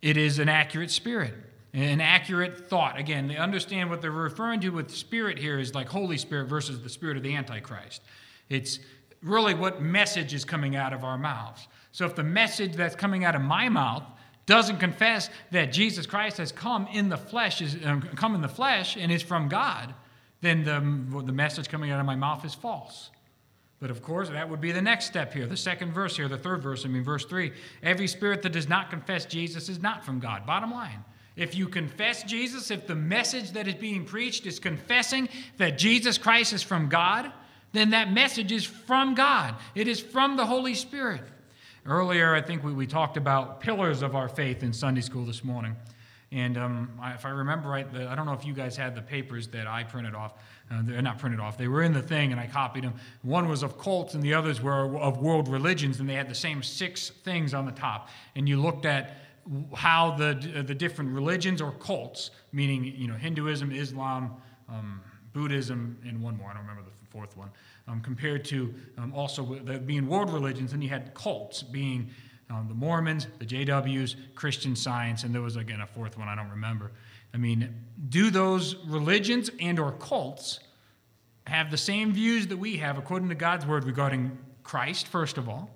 it 0.00 0.16
is 0.16 0.38
an 0.38 0.48
accurate 0.48 0.90
spirit, 0.90 1.34
an 1.72 2.00
accurate 2.00 2.68
thought. 2.68 2.98
Again, 2.98 3.28
they 3.28 3.36
understand 3.36 3.90
what 3.90 4.02
they're 4.02 4.10
referring 4.10 4.60
to 4.60 4.70
with 4.70 4.90
spirit 4.90 5.38
here 5.38 5.58
is 5.58 5.74
like 5.74 5.88
Holy 5.88 6.18
Spirit 6.18 6.48
versus 6.48 6.82
the 6.82 6.88
spirit 6.88 7.16
of 7.16 7.22
the 7.22 7.34
Antichrist. 7.36 8.02
It's 8.48 8.80
really 9.22 9.54
what 9.54 9.80
message 9.80 10.34
is 10.34 10.44
coming 10.44 10.76
out 10.76 10.92
of 10.92 11.04
our 11.04 11.18
mouths. 11.18 11.68
So 11.92 12.06
if 12.06 12.16
the 12.16 12.24
message 12.24 12.74
that's 12.74 12.96
coming 12.96 13.24
out 13.24 13.34
of 13.34 13.42
my 13.42 13.68
mouth 13.68 14.04
doesn't 14.46 14.78
confess 14.78 15.30
that 15.52 15.66
Jesus 15.66 16.06
Christ 16.06 16.38
has 16.38 16.50
come 16.50 16.88
in 16.92 17.08
the 17.08 17.16
flesh, 17.16 17.62
is 17.62 17.76
um, 17.84 18.02
come 18.16 18.34
in 18.34 18.40
the 18.40 18.48
flesh 18.48 18.96
and 18.96 19.12
is 19.12 19.22
from 19.22 19.48
God, 19.48 19.94
then 20.42 20.64
the, 20.64 21.22
the 21.22 21.32
message 21.32 21.68
coming 21.68 21.90
out 21.90 22.00
of 22.00 22.06
my 22.06 22.16
mouth 22.16 22.44
is 22.44 22.54
false. 22.54 23.10
But 23.80 23.90
of 23.90 24.02
course, 24.02 24.28
that 24.28 24.48
would 24.48 24.60
be 24.60 24.70
the 24.70 24.82
next 24.82 25.06
step 25.06 25.32
here. 25.32 25.46
The 25.46 25.56
second 25.56 25.92
verse 25.92 26.16
here, 26.16 26.28
the 26.28 26.38
third 26.38 26.62
verse, 26.62 26.84
I 26.84 26.88
mean, 26.88 27.02
verse 27.02 27.24
3. 27.24 27.52
Every 27.82 28.06
spirit 28.06 28.42
that 28.42 28.52
does 28.52 28.68
not 28.68 28.90
confess 28.90 29.24
Jesus 29.24 29.68
is 29.68 29.80
not 29.80 30.04
from 30.04 30.20
God. 30.20 30.46
Bottom 30.46 30.70
line. 30.70 31.04
If 31.34 31.56
you 31.56 31.66
confess 31.66 32.22
Jesus, 32.22 32.70
if 32.70 32.86
the 32.86 32.94
message 32.94 33.52
that 33.52 33.66
is 33.66 33.74
being 33.74 34.04
preached 34.04 34.46
is 34.46 34.58
confessing 34.58 35.28
that 35.56 35.78
Jesus 35.78 36.18
Christ 36.18 36.52
is 36.52 36.62
from 36.62 36.88
God, 36.88 37.32
then 37.72 37.90
that 37.90 38.12
message 38.12 38.52
is 38.52 38.64
from 38.64 39.14
God. 39.14 39.54
It 39.74 39.88
is 39.88 39.98
from 39.98 40.36
the 40.36 40.46
Holy 40.46 40.74
Spirit. 40.74 41.22
Earlier, 41.86 42.34
I 42.34 42.42
think 42.42 42.62
we, 42.62 42.72
we 42.72 42.86
talked 42.86 43.16
about 43.16 43.60
pillars 43.60 44.02
of 44.02 44.14
our 44.14 44.28
faith 44.28 44.62
in 44.62 44.72
Sunday 44.72 45.00
school 45.00 45.24
this 45.24 45.42
morning. 45.42 45.74
And 46.32 46.56
um, 46.56 46.90
if 47.14 47.26
I 47.26 47.28
remember 47.28 47.68
right, 47.68 47.92
the, 47.92 48.08
I 48.08 48.14
don't 48.14 48.24
know 48.24 48.32
if 48.32 48.46
you 48.46 48.54
guys 48.54 48.74
had 48.74 48.94
the 48.94 49.02
papers 49.02 49.48
that 49.48 49.66
I 49.66 49.84
printed 49.84 50.14
off. 50.14 50.34
Uh, 50.70 50.80
they're 50.82 51.02
not 51.02 51.18
printed 51.18 51.40
off. 51.40 51.58
They 51.58 51.68
were 51.68 51.82
in 51.82 51.92
the 51.92 52.00
thing, 52.02 52.32
and 52.32 52.40
I 52.40 52.46
copied 52.46 52.84
them. 52.84 52.94
One 53.20 53.48
was 53.48 53.62
of 53.62 53.78
cults, 53.78 54.14
and 54.14 54.22
the 54.22 54.32
others 54.32 54.62
were 54.62 54.96
of 54.98 55.18
world 55.18 55.48
religions, 55.48 56.00
and 56.00 56.08
they 56.08 56.14
had 56.14 56.30
the 56.30 56.34
same 56.34 56.62
six 56.62 57.10
things 57.10 57.52
on 57.52 57.66
the 57.66 57.72
top. 57.72 58.08
And 58.34 58.48
you 58.48 58.58
looked 58.58 58.86
at 58.86 59.16
how 59.74 60.12
the 60.12 60.62
the 60.66 60.74
different 60.74 61.10
religions 61.10 61.60
or 61.60 61.72
cults, 61.72 62.30
meaning 62.52 62.84
you 62.84 63.08
know 63.08 63.14
Hinduism, 63.14 63.70
Islam, 63.70 64.36
um, 64.70 65.02
Buddhism, 65.34 65.98
and 66.06 66.22
one 66.22 66.36
more, 66.38 66.50
I 66.50 66.54
don't 66.54 66.62
remember 66.62 66.82
the 66.82 67.10
fourth 67.10 67.36
one, 67.36 67.50
um, 67.88 68.00
compared 68.00 68.44
to 68.46 68.72
um, 68.96 69.12
also 69.14 69.42
being 69.44 70.06
world 70.06 70.32
religions, 70.32 70.72
and 70.72 70.82
you 70.82 70.88
had 70.88 71.12
cults 71.12 71.62
being 71.62 72.10
um, 72.52 72.68
the 72.68 72.74
Mormons, 72.74 73.26
the 73.38 73.46
JWs, 73.46 74.16
Christian 74.34 74.76
Science, 74.76 75.24
and 75.24 75.34
there 75.34 75.42
was 75.42 75.56
again 75.56 75.80
a 75.80 75.86
fourth 75.86 76.18
one 76.18 76.28
I 76.28 76.34
don't 76.34 76.50
remember. 76.50 76.92
I 77.32 77.38
mean, 77.38 77.74
do 78.08 78.30
those 78.30 78.76
religions 78.86 79.50
and 79.58 79.78
or 79.78 79.92
cults 79.92 80.60
have 81.46 81.70
the 81.70 81.78
same 81.78 82.12
views 82.12 82.46
that 82.48 82.58
we 82.58 82.76
have 82.76 82.98
according 82.98 83.30
to 83.30 83.34
God's 83.34 83.66
word 83.66 83.84
regarding 83.84 84.36
Christ, 84.62 85.06
first 85.06 85.38
of 85.38 85.48
all? 85.48 85.70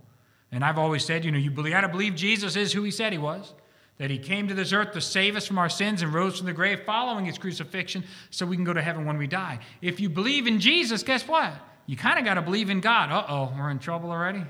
And 0.52 0.64
I've 0.64 0.78
always 0.78 1.04
said, 1.04 1.25
you 1.25 1.33
know, 1.33 1.38
you 1.38 1.50
got 1.50 1.80
to 1.80 1.88
believe 1.88 2.14
Jesus 2.14 2.56
is 2.56 2.73
who 2.73 2.83
he 2.83 2.90
said 2.90 3.12
he 3.12 3.18
was, 3.18 3.54
that 3.99 4.11
he 4.11 4.18
came 4.18 4.47
to 4.49 4.54
this 4.54 4.73
earth 4.73 4.92
to 4.92 5.00
save 5.00 5.35
us 5.35 5.47
from 5.47 5.59
our 5.59 5.68
sins 5.68 6.02
and 6.02 6.12
rose 6.12 6.37
from 6.37 6.47
the 6.47 6.52
grave 6.52 6.83
following 6.85 7.25
his 7.25 7.38
crucifixion 7.38 8.04
so 8.30 8.45
we 8.45 8.56
can 8.56 8.64
go 8.64 8.73
to 8.73 8.83
heaven 8.83 9.06
when 9.06 9.16
we 9.16 9.26
die. 9.26 9.59
If 9.80 9.99
you 9.99 10.09
believe 10.09 10.47
in 10.47 10.61
Jesus, 10.61 11.02
guess 11.02 11.26
what? 11.26 11.52
You 11.87 11.97
kind 11.97 12.18
of 12.18 12.25
got 12.25 12.35
to 12.35 12.42
believe 12.42 12.68
in 12.68 12.80
God. 12.80 13.11
Uh 13.11 13.25
oh, 13.28 13.54
we're 13.56 13.71
in 13.71 13.78
trouble 13.78 14.11
already. 14.11 14.45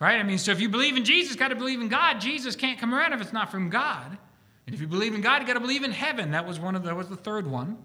Right? 0.00 0.18
I 0.18 0.22
mean, 0.22 0.38
so 0.38 0.52
if 0.52 0.60
you 0.60 0.68
believe 0.68 0.96
in 0.96 1.04
Jesus, 1.04 1.34
got 1.34 1.48
to 1.48 1.56
believe 1.56 1.80
in 1.80 1.88
God. 1.88 2.20
Jesus 2.20 2.54
can't 2.54 2.78
come 2.78 2.94
around 2.94 3.12
if 3.12 3.20
it's 3.20 3.32
not 3.32 3.50
from 3.50 3.68
God. 3.68 4.16
And 4.66 4.74
if 4.74 4.80
you 4.80 4.86
believe 4.86 5.14
in 5.14 5.20
God, 5.20 5.40
you 5.40 5.46
got 5.46 5.54
to 5.54 5.60
believe 5.60 5.82
in 5.82 5.90
heaven. 5.90 6.30
That 6.30 6.46
was 6.46 6.60
one 6.60 6.76
of 6.76 6.82
the, 6.82 6.90
that 6.90 6.96
was 6.96 7.08
the 7.08 7.16
third 7.16 7.46
one. 7.46 7.78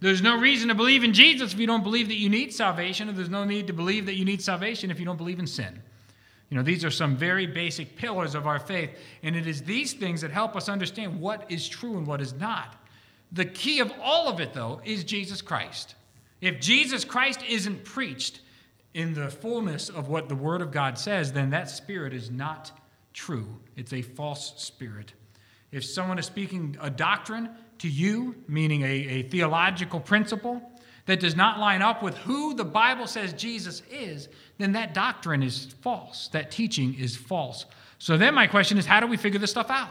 There's 0.00 0.22
no 0.22 0.38
reason 0.38 0.68
to 0.68 0.74
believe 0.74 1.02
in 1.02 1.12
Jesus 1.12 1.52
if 1.52 1.58
you 1.58 1.66
don't 1.66 1.82
believe 1.82 2.08
that 2.08 2.14
you 2.14 2.28
need 2.28 2.54
salvation, 2.54 3.08
and 3.08 3.18
there's 3.18 3.28
no 3.28 3.44
need 3.44 3.66
to 3.66 3.72
believe 3.72 4.06
that 4.06 4.14
you 4.14 4.24
need 4.24 4.40
salvation 4.40 4.90
if 4.90 5.00
you 5.00 5.04
don't 5.04 5.16
believe 5.16 5.40
in 5.40 5.46
sin. 5.46 5.82
You 6.50 6.56
know, 6.56 6.62
these 6.62 6.84
are 6.84 6.90
some 6.90 7.16
very 7.16 7.46
basic 7.46 7.96
pillars 7.96 8.34
of 8.34 8.46
our 8.46 8.58
faith, 8.58 8.90
and 9.22 9.36
it 9.36 9.46
is 9.46 9.62
these 9.62 9.92
things 9.92 10.20
that 10.20 10.30
help 10.30 10.56
us 10.56 10.68
understand 10.68 11.20
what 11.20 11.50
is 11.50 11.68
true 11.68 11.98
and 11.98 12.06
what 12.06 12.20
is 12.20 12.32
not. 12.34 12.76
The 13.32 13.44
key 13.44 13.80
of 13.80 13.92
all 14.00 14.28
of 14.28 14.40
it, 14.40 14.54
though, 14.54 14.80
is 14.84 15.04
Jesus 15.04 15.42
Christ. 15.42 15.96
If 16.40 16.60
Jesus 16.60 17.04
Christ 17.04 17.40
isn't 17.48 17.84
preached, 17.84 18.40
in 18.94 19.14
the 19.14 19.28
fullness 19.28 19.88
of 19.88 20.08
what 20.08 20.28
the 20.28 20.34
Word 20.34 20.62
of 20.62 20.70
God 20.70 20.98
says, 20.98 21.32
then 21.32 21.50
that 21.50 21.70
spirit 21.70 22.12
is 22.12 22.30
not 22.30 22.72
true. 23.12 23.60
It's 23.76 23.92
a 23.92 24.02
false 24.02 24.54
spirit. 24.56 25.12
If 25.70 25.84
someone 25.84 26.18
is 26.18 26.26
speaking 26.26 26.76
a 26.80 26.90
doctrine 26.90 27.50
to 27.78 27.88
you, 27.88 28.34
meaning 28.48 28.82
a, 28.82 28.86
a 28.86 29.22
theological 29.24 30.00
principle, 30.00 30.62
that 31.06 31.20
does 31.20 31.36
not 31.36 31.58
line 31.58 31.80
up 31.80 32.02
with 32.02 32.16
who 32.18 32.54
the 32.54 32.64
Bible 32.64 33.06
says 33.06 33.32
Jesus 33.32 33.82
is, 33.90 34.28
then 34.58 34.72
that 34.72 34.92
doctrine 34.92 35.42
is 35.42 35.74
false. 35.80 36.28
That 36.28 36.50
teaching 36.50 36.94
is 36.94 37.16
false. 37.16 37.64
So 37.98 38.18
then 38.18 38.34
my 38.34 38.46
question 38.46 38.76
is 38.76 38.84
how 38.84 39.00
do 39.00 39.06
we 39.06 39.16
figure 39.16 39.38
this 39.38 39.50
stuff 39.50 39.70
out? 39.70 39.88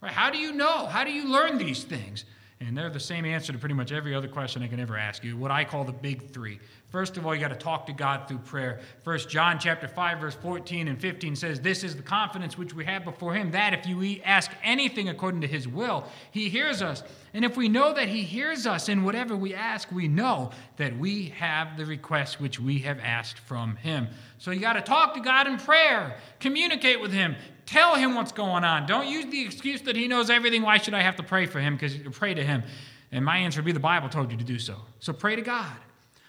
Right? 0.00 0.12
How 0.12 0.30
do 0.30 0.38
you 0.38 0.52
know? 0.52 0.86
How 0.86 1.02
do 1.02 1.10
you 1.10 1.28
learn 1.28 1.58
these 1.58 1.82
things? 1.82 2.24
And 2.58 2.76
they're 2.76 2.88
the 2.88 2.98
same 2.98 3.26
answer 3.26 3.52
to 3.52 3.58
pretty 3.58 3.74
much 3.74 3.92
every 3.92 4.14
other 4.14 4.28
question 4.28 4.62
I 4.62 4.68
can 4.68 4.80
ever 4.80 4.96
ask 4.96 5.22
you, 5.22 5.36
what 5.36 5.50
I 5.50 5.64
call 5.64 5.84
the 5.84 5.92
big 5.92 6.30
three. 6.32 6.58
First 6.88 7.18
of 7.18 7.26
all, 7.26 7.34
you 7.34 7.40
got 7.40 7.48
to 7.48 7.54
talk 7.54 7.84
to 7.86 7.92
God 7.92 8.26
through 8.26 8.38
prayer. 8.38 8.80
First 9.02 9.28
John 9.28 9.58
chapter 9.58 9.86
5, 9.86 10.18
verse 10.18 10.34
14 10.36 10.88
and 10.88 10.98
15 10.98 11.36
says, 11.36 11.60
This 11.60 11.84
is 11.84 11.96
the 11.96 12.02
confidence 12.02 12.56
which 12.56 12.72
we 12.72 12.86
have 12.86 13.04
before 13.04 13.34
him, 13.34 13.50
that 13.50 13.74
if 13.74 13.86
you 13.86 14.22
ask 14.24 14.50
anything 14.62 15.10
according 15.10 15.42
to 15.42 15.46
his 15.46 15.68
will, 15.68 16.06
he 16.30 16.48
hears 16.48 16.80
us. 16.80 17.02
And 17.34 17.44
if 17.44 17.58
we 17.58 17.68
know 17.68 17.92
that 17.92 18.08
he 18.08 18.22
hears 18.22 18.66
us 18.66 18.88
in 18.88 19.04
whatever 19.04 19.36
we 19.36 19.54
ask, 19.54 19.92
we 19.92 20.08
know 20.08 20.50
that 20.78 20.96
we 20.96 21.26
have 21.36 21.76
the 21.76 21.84
request 21.84 22.40
which 22.40 22.58
we 22.58 22.78
have 22.78 23.00
asked 23.00 23.38
from 23.40 23.76
him. 23.76 24.08
So 24.38 24.50
you 24.50 24.60
got 24.60 24.74
to 24.74 24.80
talk 24.80 25.12
to 25.14 25.20
God 25.20 25.46
in 25.46 25.58
prayer, 25.58 26.16
communicate 26.40 27.02
with 27.02 27.12
him, 27.12 27.36
Tell 27.66 27.96
him 27.96 28.14
what's 28.14 28.32
going 28.32 28.64
on. 28.64 28.86
Don't 28.86 29.08
use 29.08 29.26
the 29.26 29.44
excuse 29.44 29.82
that 29.82 29.96
he 29.96 30.08
knows 30.08 30.30
everything. 30.30 30.62
Why 30.62 30.78
should 30.78 30.94
I 30.94 31.02
have 31.02 31.16
to 31.16 31.22
pray 31.22 31.46
for 31.46 31.60
him? 31.60 31.74
Because 31.74 31.96
you 31.96 32.08
pray 32.10 32.32
to 32.32 32.44
him. 32.44 32.62
And 33.12 33.24
my 33.24 33.36
answer 33.38 33.60
would 33.60 33.66
be 33.66 33.72
the 33.72 33.80
Bible 33.80 34.08
told 34.08 34.30
you 34.30 34.38
to 34.38 34.44
do 34.44 34.58
so. 34.58 34.76
So 35.00 35.12
pray 35.12 35.36
to 35.36 35.42
God. 35.42 35.76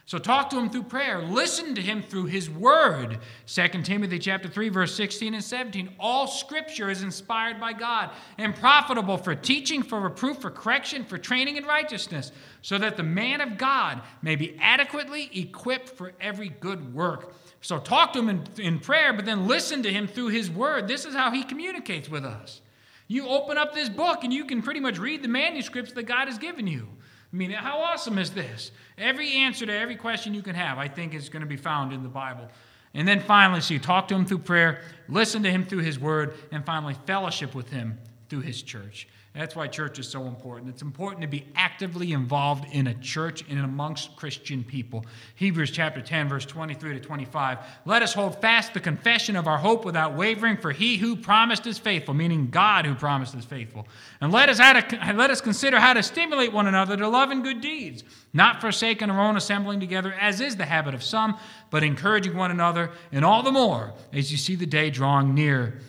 So 0.08 0.18
talk 0.18 0.50
to 0.52 0.58
him 0.58 0.70
through 0.70 0.84
prayer. 0.84 1.22
Listen 1.22 1.76
to 1.76 1.82
him 1.82 2.02
through 2.02 2.28
his 2.28 2.50
word. 2.50 3.20
2 3.46 3.68
Timothy 3.84 4.18
chapter 4.20 4.48
3 4.48 4.70
verse 4.70 4.96
16 4.96 5.34
and 5.34 5.44
17. 5.44 5.90
All 6.00 6.28
scripture 6.28 6.90
is 6.90 7.04
inspired 7.04 7.60
by 7.60 7.74
God 7.74 8.12
and 8.38 8.56
profitable 8.56 9.18
for 9.18 9.36
teaching, 9.36 9.84
for 9.84 10.00
reproof, 10.00 10.38
for 10.38 10.50
correction, 10.50 11.04
for 11.04 11.18
training 11.18 11.58
in 11.58 11.66
righteousness, 11.66 12.32
so 12.62 12.78
that 12.78 12.96
the 12.96 13.04
man 13.04 13.42
of 13.42 13.58
God 13.58 14.02
may 14.22 14.38
be 14.38 14.58
adequately 14.62 15.30
equipped 15.34 15.90
for 15.90 16.14
every 16.22 16.50
good 16.50 16.94
work. 16.94 17.34
So 17.62 17.80
talk 17.80 18.14
to 18.14 18.20
him 18.20 18.30
in, 18.30 18.44
in 18.58 18.80
prayer, 18.80 19.14
but 19.14 19.26
then 19.26 19.48
listen 19.48 19.84
to 19.84 19.92
him 19.92 20.08
through 20.08 20.30
his 20.30 20.50
word. 20.50 20.88
This 20.88 21.06
is 21.06 21.16
how 21.16 21.32
he 21.32 21.44
communicates 21.44 22.10
with 22.10 22.24
us. 22.24 22.62
You 23.08 23.28
open 23.28 23.58
up 23.58 23.74
this 23.74 23.90
book 23.90 24.24
and 24.24 24.34
you 24.34 24.46
can 24.46 24.62
pretty 24.62 24.80
much 24.80 24.98
read 24.98 25.24
the 25.24 25.28
manuscripts 25.28 25.94
that 25.94 26.04
God 26.04 26.28
has 26.28 26.38
given 26.38 26.68
you. 26.68 26.88
I 27.32 27.36
mean, 27.36 27.52
how 27.52 27.80
awesome 27.80 28.18
is 28.18 28.32
this? 28.32 28.72
Every 28.98 29.32
answer 29.34 29.66
to 29.66 29.74
every 29.74 29.96
question 29.96 30.34
you 30.34 30.42
can 30.42 30.56
have, 30.56 30.78
I 30.78 30.88
think, 30.88 31.14
is 31.14 31.30
going 31.30 31.42
to 31.42 31.48
be 31.48 31.58
found 31.58 31.94
in 31.94 32.04
the 32.04 32.10
Bible. 32.10 32.48
And 32.94 33.08
then 33.08 33.20
finally, 33.20 33.62
so 33.62 33.74
you 33.74 33.80
talk 33.80 34.08
to 34.10 34.16
him 34.16 34.26
through 34.26 34.40
prayer, 34.40 34.82
listen 35.08 35.44
to 35.44 35.52
him 35.52 35.66
through 35.66 35.80
his 35.80 36.00
word, 36.00 36.36
and 36.52 36.66
finally, 36.66 36.96
fellowship 37.06 37.54
with 37.54 37.70
him 37.70 38.00
through 38.30 38.42
his 38.42 38.62
church. 38.62 39.08
That's 39.38 39.56
why 39.56 39.68
church 39.68 40.00
is 40.00 40.08
so 40.08 40.26
important. 40.26 40.72
It's 40.72 40.82
important 40.82 41.22
to 41.22 41.28
be 41.28 41.46
actively 41.56 42.12
involved 42.12 42.66
in 42.74 42.88
a 42.88 42.96
church 42.96 43.46
and 43.48 43.60
amongst 43.60 44.16
Christian 44.16 44.64
people. 44.64 45.06
Hebrews 45.36 45.70
chapter 45.70 46.02
10, 46.02 46.28
verse 46.28 46.46
23 46.46 46.96
to 46.96 47.00
25. 47.00 47.60
Let 47.86 48.02
us 48.02 48.16
hold 48.16 48.42
fast 48.42 48.74
the 48.74 48.80
confession 48.80 49.36
of 49.36 49.46
our 49.46 49.60
hope 49.60 49.86
without 49.86 50.16
wavering, 50.16 50.58
for 50.58 50.72
he 50.72 50.98
who 50.98 51.16
promised 51.16 51.68
is 51.68 51.78
faithful, 51.78 52.16
meaning 52.16 52.50
God 52.50 52.88
who 52.88 52.96
promised 52.96 53.36
is 53.36 53.46
faithful. 53.46 53.88
And 54.22 54.32
let 54.32 54.50
us, 54.50 54.58
let 54.58 55.30
us 55.30 55.40
consider 55.40 55.80
how 55.80 55.94
to 55.94 56.02
stimulate 56.02 56.52
one 56.52 56.66
another 56.66 56.98
to 56.98 57.08
love 57.08 57.30
and 57.30 57.44
good 57.44 57.62
deeds, 57.62 58.04
not 58.34 58.60
forsaking 58.60 59.12
our 59.12 59.22
own 59.22 59.38
assembling 59.38 59.80
together, 59.80 60.14
as 60.20 60.42
is 60.42 60.56
the 60.56 60.66
habit 60.66 60.96
of 60.96 61.04
some, 61.04 61.38
but 61.70 61.84
encouraging 61.84 62.36
one 62.36 62.50
another, 62.50 62.90
and 63.12 63.24
all 63.24 63.44
the 63.44 63.52
more 63.52 63.94
as 64.12 64.32
you 64.32 64.38
see 64.38 64.56
the 64.56 64.66
day 64.66 64.90
drawing 64.90 65.36
near. 65.36 65.80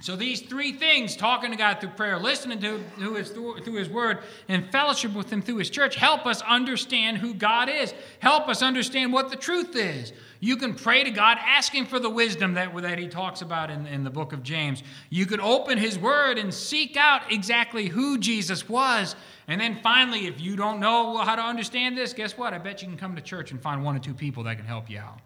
So 0.00 0.16
these 0.16 0.40
three 0.40 0.72
things, 0.72 1.14
talking 1.14 1.50
to 1.50 1.56
God 1.58 1.78
through 1.80 1.90
prayer, 1.90 2.18
listening 2.18 2.58
to, 2.60 2.82
to 2.98 3.14
his, 3.16 3.30
through, 3.30 3.58
through 3.60 3.74
His 3.74 3.90
Word, 3.90 4.20
and 4.48 4.70
fellowship 4.72 5.12
with 5.12 5.30
Him 5.30 5.42
through 5.42 5.56
His 5.56 5.68
church, 5.68 5.96
help 5.96 6.24
us 6.24 6.40
understand 6.42 7.18
who 7.18 7.34
God 7.34 7.68
is. 7.68 7.92
Help 8.20 8.48
us 8.48 8.62
understand 8.62 9.12
what 9.12 9.30
the 9.30 9.36
truth 9.36 9.76
is. 9.76 10.14
You 10.40 10.56
can 10.56 10.74
pray 10.74 11.04
to 11.04 11.10
God 11.10 11.36
asking 11.38 11.84
for 11.84 11.98
the 11.98 12.08
wisdom 12.08 12.54
that, 12.54 12.74
that 12.80 12.98
He 12.98 13.08
talks 13.08 13.42
about 13.42 13.70
in, 13.70 13.86
in 13.86 14.02
the 14.02 14.10
book 14.10 14.32
of 14.32 14.42
James. 14.42 14.82
You 15.10 15.26
can 15.26 15.38
open 15.38 15.76
His 15.76 15.98
Word 15.98 16.38
and 16.38 16.52
seek 16.52 16.96
out 16.96 17.30
exactly 17.30 17.86
who 17.86 18.16
Jesus 18.16 18.66
was. 18.70 19.14
And 19.48 19.60
then 19.60 19.80
finally, 19.82 20.26
if 20.26 20.40
you 20.40 20.56
don't 20.56 20.80
know 20.80 21.18
how 21.18 21.36
to 21.36 21.42
understand 21.42 21.98
this, 21.98 22.14
guess 22.14 22.38
what? 22.38 22.54
I 22.54 22.58
bet 22.58 22.80
you 22.80 22.88
can 22.88 22.96
come 22.96 23.16
to 23.16 23.22
church 23.22 23.50
and 23.50 23.60
find 23.60 23.84
one 23.84 23.96
or 23.96 23.98
two 23.98 24.14
people 24.14 24.44
that 24.44 24.56
can 24.56 24.64
help 24.64 24.88
you 24.88 24.98
out. 24.98 25.18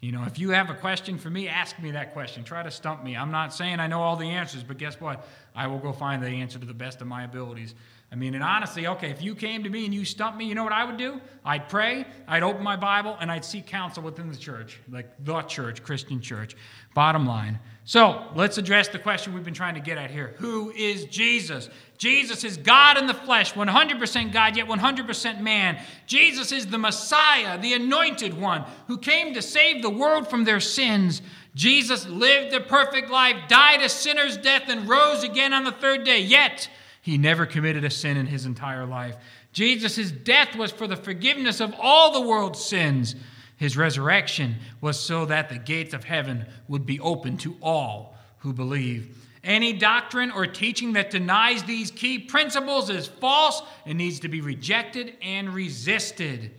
You 0.00 0.12
know, 0.12 0.22
if 0.24 0.38
you 0.38 0.50
have 0.50 0.70
a 0.70 0.74
question 0.74 1.18
for 1.18 1.28
me, 1.28 1.48
ask 1.48 1.76
me 1.80 1.90
that 1.90 2.12
question. 2.12 2.44
Try 2.44 2.62
to 2.62 2.70
stump 2.70 3.02
me. 3.02 3.16
I'm 3.16 3.32
not 3.32 3.52
saying 3.52 3.80
I 3.80 3.88
know 3.88 4.00
all 4.00 4.14
the 4.14 4.30
answers, 4.30 4.62
but 4.62 4.78
guess 4.78 5.00
what? 5.00 5.26
I 5.56 5.66
will 5.66 5.80
go 5.80 5.92
find 5.92 6.22
the 6.22 6.28
answer 6.28 6.56
to 6.58 6.66
the 6.66 6.74
best 6.74 7.00
of 7.00 7.08
my 7.08 7.24
abilities. 7.24 7.74
I 8.10 8.14
mean, 8.14 8.34
and 8.34 8.42
honestly, 8.42 8.86
okay, 8.86 9.10
if 9.10 9.20
you 9.22 9.34
came 9.34 9.64
to 9.64 9.68
me 9.68 9.84
and 9.84 9.92
you 9.92 10.04
stumped 10.04 10.38
me, 10.38 10.46
you 10.46 10.54
know 10.54 10.62
what 10.62 10.72
I 10.72 10.84
would 10.84 10.96
do? 10.96 11.20
I'd 11.44 11.68
pray, 11.68 12.06
I'd 12.28 12.44
open 12.44 12.62
my 12.62 12.76
Bible, 12.76 13.16
and 13.20 13.30
I'd 13.30 13.44
seek 13.44 13.66
counsel 13.66 14.02
within 14.02 14.30
the 14.30 14.36
church, 14.36 14.78
like 14.88 15.12
the 15.24 15.42
church, 15.42 15.82
Christian 15.82 16.20
church. 16.20 16.56
Bottom 16.94 17.26
line. 17.26 17.58
So 17.84 18.24
let's 18.34 18.56
address 18.56 18.88
the 18.88 18.98
question 18.98 19.34
we've 19.34 19.44
been 19.44 19.52
trying 19.52 19.74
to 19.74 19.80
get 19.80 19.98
at 19.98 20.10
here 20.10 20.34
Who 20.38 20.70
is 20.70 21.06
Jesus? 21.06 21.68
Jesus 21.98 22.44
is 22.44 22.56
God 22.56 22.96
in 22.96 23.08
the 23.08 23.14
flesh, 23.14 23.52
100% 23.54 24.32
God, 24.32 24.56
yet 24.56 24.68
100% 24.68 25.40
man. 25.40 25.82
Jesus 26.06 26.52
is 26.52 26.68
the 26.68 26.78
Messiah, 26.78 27.58
the 27.58 27.74
anointed 27.74 28.40
one, 28.40 28.64
who 28.86 28.98
came 28.98 29.34
to 29.34 29.42
save 29.42 29.82
the 29.82 29.90
world 29.90 30.30
from 30.30 30.44
their 30.44 30.60
sins. 30.60 31.20
Jesus 31.56 32.06
lived 32.06 32.54
a 32.54 32.60
perfect 32.60 33.10
life, 33.10 33.36
died 33.48 33.82
a 33.82 33.88
sinner's 33.88 34.36
death, 34.36 34.68
and 34.68 34.88
rose 34.88 35.24
again 35.24 35.52
on 35.52 35.64
the 35.64 35.72
third 35.72 36.04
day. 36.04 36.20
Yet, 36.20 36.70
he 37.02 37.18
never 37.18 37.46
committed 37.46 37.84
a 37.84 37.90
sin 37.90 38.16
in 38.16 38.26
his 38.26 38.46
entire 38.46 38.86
life. 38.86 39.16
Jesus' 39.52 40.12
death 40.12 40.54
was 40.54 40.70
for 40.70 40.86
the 40.86 40.94
forgiveness 40.94 41.58
of 41.58 41.74
all 41.80 42.12
the 42.12 42.28
world's 42.28 42.64
sins. 42.64 43.16
His 43.56 43.76
resurrection 43.76 44.56
was 44.80 45.00
so 45.00 45.24
that 45.26 45.48
the 45.48 45.58
gates 45.58 45.94
of 45.94 46.04
heaven 46.04 46.46
would 46.68 46.86
be 46.86 47.00
open 47.00 47.38
to 47.38 47.56
all 47.60 48.14
who 48.38 48.52
believe. 48.52 49.27
Any 49.44 49.72
doctrine 49.72 50.30
or 50.30 50.46
teaching 50.46 50.94
that 50.94 51.10
denies 51.10 51.62
these 51.62 51.90
key 51.90 52.18
principles 52.18 52.90
is 52.90 53.06
false 53.06 53.62
and 53.86 53.96
needs 53.96 54.20
to 54.20 54.28
be 54.28 54.40
rejected 54.40 55.14
and 55.22 55.54
resisted. 55.54 56.50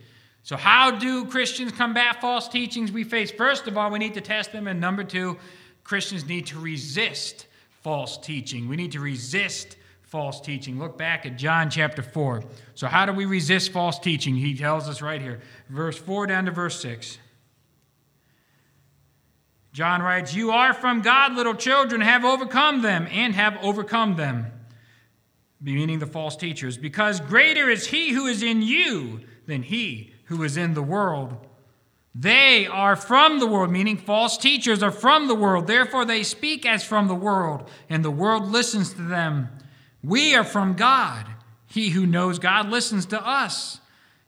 So, 0.43 0.55
how 0.55 0.91
do 0.91 1.25
Christians 1.25 1.71
combat 1.71 2.21
false 2.21 2.47
teachings 2.47 2.91
we 2.91 3.03
face? 3.03 3.31
First 3.31 3.67
of 3.67 3.77
all, 3.77 3.91
we 3.91 3.99
need 3.99 4.13
to 4.13 4.21
test 4.21 4.51
them. 4.51 4.67
And 4.67 4.79
number 4.79 5.03
two, 5.03 5.37
Christians 5.83 6.27
need 6.27 6.47
to 6.47 6.59
resist 6.59 7.47
false 7.81 8.17
teaching. 8.17 8.67
We 8.67 8.75
need 8.75 8.93
to 8.93 8.99
resist 8.99 9.75
false 10.01 10.41
teaching. 10.41 10.79
Look 10.79 10.97
back 10.97 11.25
at 11.25 11.37
John 11.37 11.69
chapter 11.69 12.01
4. 12.01 12.43
So, 12.75 12.87
how 12.87 13.05
do 13.05 13.13
we 13.13 13.25
resist 13.25 13.71
false 13.71 13.99
teaching? 13.99 14.35
He 14.35 14.55
tells 14.55 14.87
us 14.87 15.01
right 15.01 15.21
here, 15.21 15.41
verse 15.69 15.97
4 15.97 16.27
down 16.27 16.45
to 16.45 16.51
verse 16.51 16.81
6. 16.81 17.17
John 19.71 20.01
writes, 20.01 20.33
You 20.33 20.51
are 20.51 20.73
from 20.73 21.01
God, 21.01 21.35
little 21.35 21.55
children, 21.55 22.01
have 22.01 22.25
overcome 22.25 22.81
them, 22.81 23.07
and 23.11 23.35
have 23.35 23.57
overcome 23.61 24.15
them. 24.15 24.47
meaning 25.61 25.99
the 25.99 26.07
false 26.07 26.35
teachers, 26.35 26.77
because 26.77 27.19
greater 27.19 27.69
is 27.69 27.87
he 27.87 28.13
who 28.13 28.25
is 28.25 28.41
in 28.41 28.61
you 28.61 29.21
than 29.45 29.63
he 29.63 30.13
who 30.25 30.41
is 30.43 30.55
in 30.55 30.73
the 30.73 30.81
world. 30.81 31.35
They 32.15 32.65
are 32.65 32.95
from 32.95 33.39
the 33.39 33.47
world, 33.47 33.71
meaning 33.71 33.97
false 33.97 34.37
teachers 34.37 34.81
are 34.81 34.91
from 34.91 35.27
the 35.27 35.35
world. 35.35 35.67
Therefore, 35.67 36.05
they 36.05 36.23
speak 36.23 36.65
as 36.65 36.83
from 36.83 37.07
the 37.07 37.15
world, 37.15 37.69
and 37.89 38.03
the 38.03 38.11
world 38.11 38.47
listens 38.47 38.93
to 38.93 39.01
them. 39.01 39.49
We 40.03 40.33
are 40.35 40.43
from 40.43 40.73
God. 40.73 41.27
He 41.67 41.89
who 41.89 42.05
knows 42.05 42.39
God 42.39 42.69
listens 42.69 43.05
to 43.07 43.25
us. 43.25 43.79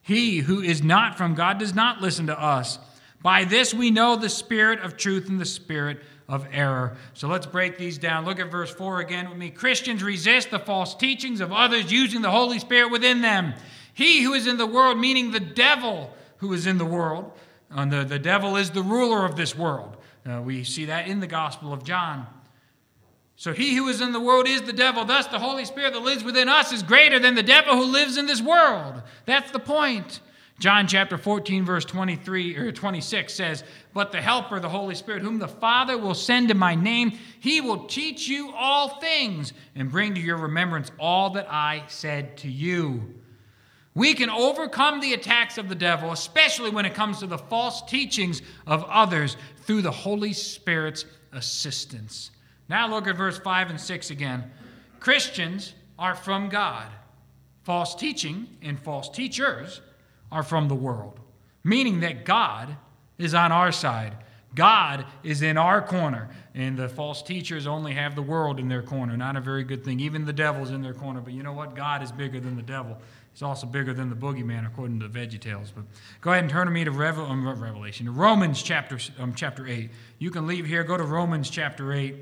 He 0.02 0.40
who 0.40 0.62
is 0.62 0.82
not 0.84 1.18
from 1.18 1.34
God 1.34 1.58
does 1.58 1.74
not 1.74 2.02
listen 2.02 2.28
to 2.28 2.40
us. 2.40 2.78
By 3.22 3.44
this 3.44 3.74
we 3.74 3.92
know 3.92 4.16
the 4.16 4.30
spirit 4.30 4.80
of 4.80 4.98
truth 4.98 5.30
and 5.30 5.40
the 5.40 5.46
spirit 5.46 6.00
of 6.28 6.48
error. 6.52 6.96
So 7.14 7.28
let's 7.28 7.46
break 7.46 7.78
these 7.78 7.98
down. 7.98 8.26
Look 8.26 8.40
at 8.40 8.50
verse 8.50 8.72
4 8.72 9.02
again 9.02 9.30
with 9.30 9.38
me. 9.38 9.50
Christians 9.50 10.02
resist 10.02 10.50
the 10.50 10.60
false 10.60 10.96
teachings 10.96 11.42
of 11.42 11.52
others 11.52 11.92
using 11.92 12.22
the 12.22 12.32
Holy 12.32 12.58
Spirit 12.58 12.92
within 12.92 13.22
them. 13.22 13.54
He 13.94 14.24
who 14.24 14.34
is 14.34 14.48
in 14.48 14.58
the 14.58 14.66
world, 14.66 14.98
meaning 14.98 15.32
the 15.32 15.40
devil 15.40 16.16
who 16.38 16.54
is 16.54 16.66
in 16.66 16.78
the 16.78 16.86
world, 16.86 17.32
and 17.70 17.92
the, 17.92 18.04
the 18.04 18.20
devil 18.20 18.56
is 18.56 18.72
the 18.72 18.82
ruler 18.82 19.26
of 19.26 19.36
this 19.36 19.56
world. 19.56 19.98
Uh, 20.26 20.42
we 20.42 20.64
see 20.64 20.86
that 20.86 21.08
in 21.08 21.20
the 21.20 21.28
Gospel 21.28 21.74
of 21.74 21.84
John. 21.84 22.28
So 23.36 23.54
he 23.54 23.76
who 23.76 23.88
is 23.88 24.02
in 24.02 24.12
the 24.12 24.20
world 24.20 24.48
is 24.48 24.62
the 24.62 24.74
devil. 24.74 25.04
Thus, 25.04 25.28
the 25.28 25.40
Holy 25.40 25.66
Spirit 25.66 25.94
that 25.94 26.00
lives 26.00 26.24
within 26.24 26.48
us 26.48 26.72
is 26.72 26.84
greater 26.84 27.20
than 27.20 27.36
the 27.36 27.44
devil 27.44 27.76
who 27.76 27.86
lives 27.86 28.18
in 28.18 28.28
this 28.28 28.42
world. 28.42 29.02
That's 29.26 29.52
the 29.52 29.60
point. 29.60 30.20
John 30.62 30.86
chapter 30.86 31.18
14, 31.18 31.66
verse 31.66 31.86
23 31.86 32.56
or 32.56 32.72
26 32.72 33.34
says, 33.34 33.64
But 33.96 34.12
the 34.12 34.22
Helper, 34.22 34.60
the 34.60 34.70
Holy 34.70 34.94
Spirit, 34.94 35.24
whom 35.24 35.40
the 35.40 35.48
Father 35.48 35.98
will 35.98 36.14
send 36.14 36.52
in 36.52 36.58
my 36.60 36.76
name, 36.76 37.18
he 37.40 37.62
will 37.62 37.86
teach 37.86 38.28
you 38.28 38.52
all 38.56 39.00
things 39.00 39.54
and 39.74 39.90
bring 39.90 40.14
to 40.14 40.22
your 40.22 40.38
remembrance 40.38 40.92
all 41.00 41.32
that 41.32 41.48
I 41.50 41.86
said 41.88 42.38
to 42.38 42.48
you. 42.48 43.16
We 43.96 44.14
can 44.14 44.30
overcome 44.30 45.00
the 45.00 45.16
attacks 45.16 45.58
of 45.58 45.68
the 45.68 45.74
devil, 45.74 46.12
especially 46.12 46.70
when 46.70 46.86
it 46.86 46.94
comes 46.94 47.22
to 47.22 47.28
the 47.28 47.40
false 47.40 47.82
teachings 47.82 48.44
of 48.68 48.84
others, 48.84 49.38
through 49.64 49.82
the 49.82 49.90
Holy 49.90 50.32
Spirit's 50.32 51.06
assistance. 51.32 52.30
Now 52.70 52.88
look 52.88 53.08
at 53.08 53.18
verse 53.18 53.40
5 53.40 53.72
and 53.72 53.82
6 53.82 54.12
again. 54.12 54.52
Christians 55.00 55.74
are 55.98 56.14
from 56.14 56.50
God. 56.50 56.86
False 57.64 57.96
teaching 57.96 58.46
and 58.62 58.80
false 58.80 59.10
teachers 59.10 59.82
are 60.32 60.44
from 60.44 60.68
the 60.68 60.76
world, 60.76 61.20
meaning 61.64 62.00
that 62.02 62.26
God 62.26 62.76
is 63.18 63.34
on 63.34 63.52
our 63.52 63.72
side. 63.72 64.18
God 64.54 65.06
is 65.24 65.42
in 65.42 65.58
our 65.58 65.82
corner, 65.82 66.30
and 66.54 66.78
the 66.78 66.90
false 66.90 67.22
teachers 67.22 67.66
only 67.66 67.94
have 67.94 68.16
the 68.16 68.22
world 68.22 68.60
in 68.60 68.68
their 68.68 68.82
corner. 68.82 69.16
Not 69.16 69.38
a 69.38 69.42
very 69.42 69.64
good 69.64 69.86
thing. 69.86 70.02
Even 70.02 70.26
the 70.26 70.34
devil's 70.34 70.72
in 70.72 70.82
their 70.82 70.94
corner, 70.94 71.22
but 71.22 71.32
you 71.32 71.42
know 71.42 71.54
what? 71.54 71.74
God 71.74 72.04
is 72.04 72.12
bigger 72.12 72.40
than 72.40 72.58
the 72.58 72.62
devil. 72.62 72.98
He's 73.32 73.42
also 73.42 73.66
bigger 73.66 73.94
than 73.94 74.10
the 74.10 74.16
boogeyman, 74.16 74.68
according 74.68 75.00
to 75.00 75.08
VeggieTales. 75.08 75.72
But 75.74 75.86
go 76.20 76.32
ahead 76.32 76.44
and 76.44 76.52
turn 76.52 76.68
to 76.68 76.72
me 76.72 76.84
to 76.84 76.92
Revel- 76.92 77.28
um, 77.28 77.48
Revelation, 77.48 78.14
Romans 78.14 78.62
chapter, 78.62 79.00
um, 79.20 79.34
chapter 79.34 79.66
8. 79.66 79.90
You 80.20 80.32
can 80.32 80.48
leave 80.48 80.66
here, 80.66 80.84
go 80.84 80.98
to 80.98 81.04
Romans 81.04 81.50
chapter 81.50 81.94
8. 81.94 82.16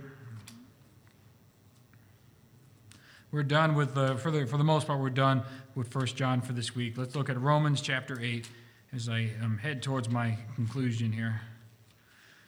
We're 3.32 3.44
done 3.44 3.76
with, 3.76 3.94
for, 3.94 4.32
the, 4.32 4.48
for 4.48 4.58
the 4.58 4.64
most 4.64 4.88
part, 4.88 5.00
we're 5.00 5.12
done 5.12 5.44
with 5.76 5.94
1 5.94 6.08
John 6.08 6.42
for 6.42 6.54
this 6.54 6.76
week. 6.76 6.98
Let's 6.98 7.16
look 7.16 7.30
at 7.30 7.40
Romans 7.40 7.80
chapter 7.80 8.20
8 8.20 8.50
as 8.92 9.08
I 9.08 9.30
um, 9.44 9.60
head 9.60 9.84
towards 9.84 10.10
my 10.10 10.36
conclusion 10.56 11.12
here. 11.12 11.42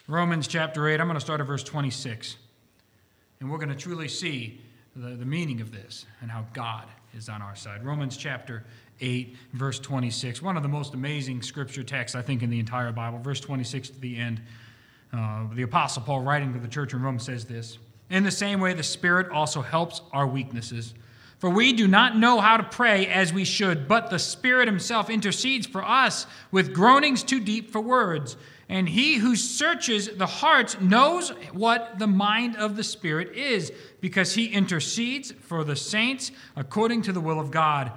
Romans 0.08 0.48
chapter 0.48 0.88
8, 0.88 1.00
I'm 1.00 1.06
going 1.06 1.14
to 1.14 1.22
start 1.22 1.40
at 1.40 1.46
verse 1.46 1.64
26. 1.64 2.36
And 3.40 3.52
we're 3.52 3.60
going 3.60 3.70
to 3.70 3.76
truly 3.76 4.08
see 4.08 4.60
the, 4.96 5.10
the 5.10 5.26
meaning 5.26 5.62
of 5.62 5.72
this 5.72 6.08
and 6.20 6.32
how 6.32 6.48
God 6.52 6.88
is 7.16 7.30
on 7.30 7.44
our 7.44 7.56
side. 7.56 7.86
Romans 7.86 8.18
chapter 8.18 8.64
8, 9.02 9.36
verse 9.54 9.80
26. 9.80 10.42
One 10.42 10.58
of 10.58 10.64
the 10.64 10.70
most 10.70 10.96
amazing 10.96 11.44
scripture 11.44 11.84
texts, 11.84 12.16
I 12.16 12.24
think, 12.24 12.42
in 12.42 12.50
the 12.50 12.60
entire 12.60 12.92
Bible. 12.92 13.20
Verse 13.20 13.40
26 13.40 13.92
to 13.92 14.00
the 14.00 14.18
end. 14.18 14.42
Uh, 15.14 15.46
the 15.54 15.62
Apostle 15.62 16.02
Paul, 16.02 16.22
writing 16.22 16.54
to 16.54 16.60
the 16.60 16.68
church 16.68 16.94
in 16.94 17.04
Rome, 17.04 17.20
says 17.20 17.46
this 17.46 17.78
In 18.12 18.24
the 18.24 18.32
same 18.32 18.60
way, 18.60 18.74
the 18.74 18.84
Spirit 18.84 19.30
also 19.30 19.62
helps 19.62 20.02
our 20.12 20.28
weaknesses. 20.28 20.94
For 21.40 21.50
we 21.50 21.74
do 21.74 21.88
not 21.88 22.18
know 22.18 22.40
how 22.40 22.58
to 22.58 22.64
pray 22.64 23.08
as 23.08 23.34
we 23.34 23.46
should, 23.46 23.88
but 23.88 24.10
the 24.10 24.20
Spirit 24.20 24.68
Himself 24.68 25.10
intercedes 25.10 25.66
for 25.66 25.84
us 25.84 26.28
with 26.52 26.74
groanings 26.74 27.24
too 27.24 27.40
deep 27.40 27.72
for 27.72 27.80
words. 27.82 28.36
And 28.68 28.88
He 28.90 29.16
who 29.16 29.36
searches 29.38 30.10
the 30.10 30.28
hearts 30.28 30.80
knows 30.80 31.30
what 31.54 32.00
the 32.00 32.06
mind 32.06 32.58
of 32.58 32.76
the 32.76 32.84
Spirit 32.84 33.34
is, 33.34 33.72
because 34.02 34.36
He 34.36 34.48
intercedes 34.48 35.32
for 35.32 35.64
the 35.64 35.78
saints 35.78 36.32
according 36.56 37.04
to 37.04 37.14
the 37.14 37.22
will 37.22 37.40
of 37.40 37.50
God. 37.50 37.94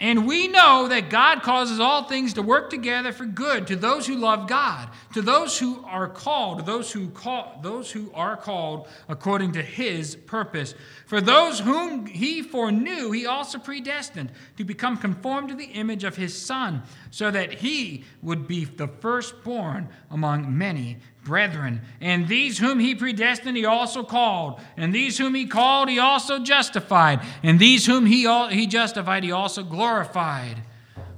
And 0.00 0.28
we 0.28 0.46
know 0.46 0.86
that 0.88 1.10
God 1.10 1.42
causes 1.42 1.80
all 1.80 2.04
things 2.04 2.34
to 2.34 2.42
work 2.42 2.70
together 2.70 3.10
for 3.10 3.24
good 3.24 3.66
to 3.66 3.74
those 3.74 4.06
who 4.06 4.14
love 4.14 4.46
God, 4.46 4.90
to 5.14 5.20
those 5.20 5.58
who 5.58 5.84
are 5.84 6.08
called, 6.08 6.66
those 6.66 6.92
who 6.92 7.08
call, 7.08 7.58
those 7.62 7.90
who 7.90 8.12
are 8.14 8.36
called 8.36 8.86
according 9.08 9.52
to 9.54 9.62
his 9.62 10.14
purpose. 10.14 10.74
For 11.06 11.20
those 11.20 11.58
whom 11.58 12.06
he 12.06 12.42
foreknew, 12.42 13.10
he 13.10 13.26
also 13.26 13.58
predestined 13.58 14.30
to 14.56 14.62
become 14.62 14.98
conformed 14.98 15.48
to 15.48 15.56
the 15.56 15.64
image 15.64 16.04
of 16.04 16.14
his 16.14 16.40
son, 16.40 16.84
so 17.10 17.32
that 17.32 17.54
he 17.54 18.04
would 18.22 18.46
be 18.46 18.66
the 18.66 18.86
firstborn 18.86 19.88
among 20.12 20.56
many 20.56 20.98
brethren. 21.24 21.82
And 22.00 22.26
these 22.28 22.58
whom 22.58 22.78
he 22.78 22.94
predestined, 22.94 23.56
he 23.56 23.64
also 23.64 24.02
called. 24.02 24.60
And 24.76 24.94
these 24.94 25.18
whom 25.18 25.34
he 25.34 25.46
called, 25.46 25.88
he 25.88 25.98
also 25.98 26.38
justified. 26.38 27.20
And 27.42 27.58
these 27.58 27.86
whom 27.86 28.06
he, 28.06 28.22
he 28.50 28.66
justified, 28.66 29.24
he 29.24 29.32
also 29.32 29.62
glorified. 29.62 30.62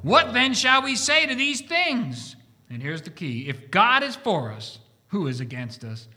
What 0.02 0.32
then 0.32 0.54
shall 0.54 0.82
we 0.82 0.96
say 0.96 1.26
to 1.26 1.34
these 1.34 1.60
things? 1.60 2.36
And 2.68 2.82
here's 2.82 3.02
the 3.02 3.10
key 3.10 3.48
if 3.48 3.70
God 3.70 4.02
is 4.02 4.16
for 4.16 4.52
us, 4.52 4.78
who 5.08 5.26
is 5.26 5.40
against 5.40 5.84
us? 5.84 6.08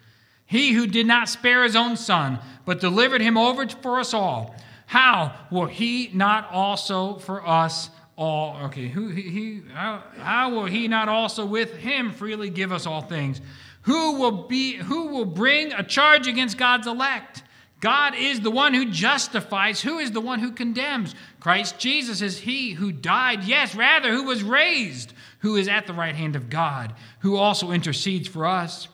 He 0.45 0.73
who 0.73 0.87
did 0.87 1.07
not 1.07 1.29
spare 1.29 1.63
his 1.63 1.75
own 1.75 1.97
son, 1.97 2.39
but 2.65 2.79
delivered 2.79 3.21
him 3.21 3.37
over 3.37 3.67
for 3.67 3.99
us 3.99 4.13
all, 4.13 4.55
how 4.85 5.33
will 5.49 5.65
he 5.65 6.11
not 6.13 6.51
also 6.51 7.17
for 7.17 7.47
us 7.47 7.89
all? 8.15 8.57
Okay, 8.65 8.87
who, 8.87 9.07
he, 9.07 9.61
how, 9.73 10.03
how 10.19 10.51
will 10.51 10.65
he 10.65 10.87
not 10.87 11.09
also 11.09 11.45
with 11.45 11.77
him 11.77 12.11
freely 12.11 12.49
give 12.49 12.71
us 12.71 12.85
all 12.85 13.01
things? 13.01 13.41
Who 13.83 14.13
will 14.13 14.47
be 14.47 14.75
who 14.75 15.07
will 15.07 15.25
bring 15.25 15.73
a 15.73 15.83
charge 15.83 16.27
against 16.27 16.57
God's 16.57 16.87
elect? 16.87 17.43
God 17.79 18.15
is 18.15 18.39
the 18.39 18.51
one 18.51 18.73
who 18.73 18.89
justifies. 18.91 19.81
Who 19.81 19.99
is 19.99 20.11
the 20.11 20.21
one 20.21 20.39
who 20.39 20.51
condemns? 20.51 21.13
Christ 21.41 21.79
Jesus 21.79 22.21
is 22.21 22.39
he 22.39 22.71
who 22.71 22.93
died, 22.93 23.43
yes, 23.43 23.75
rather, 23.75 24.09
who 24.09 24.23
was 24.23 24.41
raised, 24.41 25.11
who 25.39 25.57
is 25.57 25.67
at 25.67 25.85
the 25.85 25.93
right 25.93 26.15
hand 26.15 26.37
of 26.37 26.49
God, 26.49 26.93
who 27.19 27.35
also 27.35 27.71
intercedes 27.71 28.27
for 28.29 28.45
us. 28.45 28.87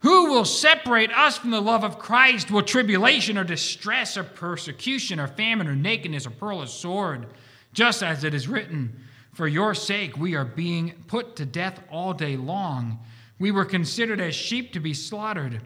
Who 0.00 0.26
will 0.32 0.44
separate 0.44 1.12
us 1.12 1.38
from 1.38 1.52
the 1.52 1.60
love 1.60 1.84
of 1.84 2.00
Christ? 2.00 2.50
Will 2.50 2.62
tribulation 2.62 3.38
or 3.38 3.44
distress 3.44 4.16
or 4.16 4.24
persecution 4.24 5.20
or 5.20 5.28
famine 5.28 5.68
or 5.68 5.76
nakedness 5.76 6.26
or 6.26 6.30
pearl 6.30 6.62
or 6.62 6.66
sword? 6.66 7.26
Just 7.72 8.02
as 8.02 8.24
it 8.24 8.34
is 8.34 8.48
written, 8.48 9.04
For 9.32 9.46
your 9.46 9.72
sake 9.72 10.16
we 10.16 10.34
are 10.34 10.44
being 10.44 11.04
put 11.06 11.36
to 11.36 11.46
death 11.46 11.80
all 11.90 12.12
day 12.12 12.36
long. 12.36 12.98
We 13.38 13.50
were 13.50 13.64
considered 13.64 14.20
as 14.20 14.34
sheep 14.34 14.72
to 14.72 14.80
be 14.80 14.94
slaughtered. 14.94 15.60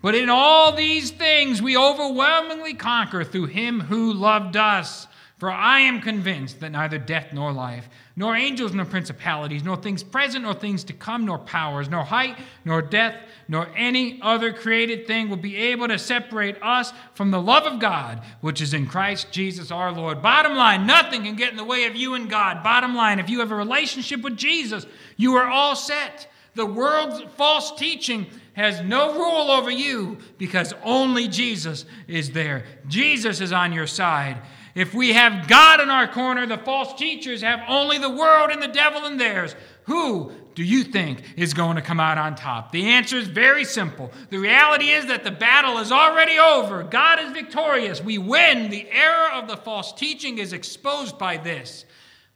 But 0.00 0.14
in 0.14 0.30
all 0.30 0.72
these 0.72 1.10
things 1.10 1.60
we 1.60 1.76
overwhelmingly 1.76 2.74
conquer 2.74 3.24
through 3.24 3.46
him 3.46 3.80
who 3.80 4.12
loved 4.12 4.56
us. 4.56 5.06
For 5.38 5.52
I 5.52 5.80
am 5.80 6.00
convinced 6.00 6.58
that 6.60 6.72
neither 6.72 6.98
death 6.98 7.32
nor 7.32 7.52
life, 7.52 7.88
nor 8.16 8.34
angels 8.34 8.74
nor 8.74 8.84
principalities, 8.84 9.62
nor 9.62 9.76
things 9.76 10.02
present 10.02 10.42
nor 10.44 10.54
things 10.54 10.82
to 10.84 10.92
come, 10.92 11.24
nor 11.24 11.38
powers, 11.38 11.88
nor 11.88 12.02
height, 12.02 12.36
nor 12.64 12.82
depth, 12.82 13.18
nor 13.46 13.68
any 13.76 14.18
other 14.20 14.52
created 14.52 15.06
thing 15.06 15.28
will 15.28 15.36
be 15.36 15.56
able 15.56 15.86
to 15.86 15.96
separate 15.96 16.60
us 16.60 16.92
from 17.14 17.30
the 17.30 17.40
love 17.40 17.62
of 17.72 17.78
God, 17.78 18.20
which 18.40 18.60
is 18.60 18.74
in 18.74 18.88
Christ 18.88 19.30
Jesus 19.30 19.70
our 19.70 19.92
Lord. 19.92 20.20
Bottom 20.20 20.56
line, 20.56 20.88
nothing 20.88 21.22
can 21.22 21.36
get 21.36 21.52
in 21.52 21.56
the 21.56 21.64
way 21.64 21.84
of 21.84 21.94
you 21.94 22.14
and 22.14 22.28
God. 22.28 22.64
Bottom 22.64 22.96
line, 22.96 23.20
if 23.20 23.30
you 23.30 23.38
have 23.38 23.52
a 23.52 23.56
relationship 23.56 24.22
with 24.22 24.36
Jesus, 24.36 24.86
you 25.16 25.36
are 25.36 25.46
all 25.48 25.76
set. 25.76 26.28
The 26.58 26.66
world's 26.66 27.22
false 27.36 27.70
teaching 27.76 28.26
has 28.54 28.80
no 28.82 29.14
rule 29.14 29.52
over 29.52 29.70
you 29.70 30.18
because 30.38 30.74
only 30.82 31.28
Jesus 31.28 31.84
is 32.08 32.32
there. 32.32 32.64
Jesus 32.88 33.40
is 33.40 33.52
on 33.52 33.72
your 33.72 33.86
side. 33.86 34.38
If 34.74 34.92
we 34.92 35.12
have 35.12 35.46
God 35.46 35.80
in 35.80 35.88
our 35.88 36.08
corner, 36.08 36.46
the 36.46 36.58
false 36.58 36.98
teachers 36.98 37.42
have 37.42 37.60
only 37.68 37.98
the 37.98 38.10
world 38.10 38.50
and 38.50 38.60
the 38.60 38.66
devil 38.66 39.06
in 39.06 39.18
theirs. 39.18 39.54
Who 39.84 40.32
do 40.56 40.64
you 40.64 40.82
think 40.82 41.22
is 41.36 41.54
going 41.54 41.76
to 41.76 41.80
come 41.80 42.00
out 42.00 42.18
on 42.18 42.34
top? 42.34 42.72
The 42.72 42.86
answer 42.86 43.18
is 43.18 43.28
very 43.28 43.64
simple. 43.64 44.10
The 44.30 44.38
reality 44.38 44.88
is 44.88 45.06
that 45.06 45.22
the 45.22 45.30
battle 45.30 45.78
is 45.78 45.92
already 45.92 46.40
over. 46.40 46.82
God 46.82 47.20
is 47.20 47.30
victorious. 47.30 48.02
We 48.02 48.18
win. 48.18 48.70
The 48.70 48.90
error 48.90 49.30
of 49.30 49.46
the 49.46 49.58
false 49.58 49.92
teaching 49.92 50.38
is 50.38 50.52
exposed 50.52 51.20
by 51.20 51.36
this, 51.36 51.84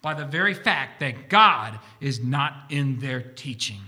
by 0.00 0.14
the 0.14 0.26
very 0.26 0.54
fact 0.54 1.00
that 1.00 1.28
God 1.28 1.80
is 2.00 2.20
not 2.20 2.66
in 2.70 3.00
their 3.00 3.20
teaching. 3.20 3.80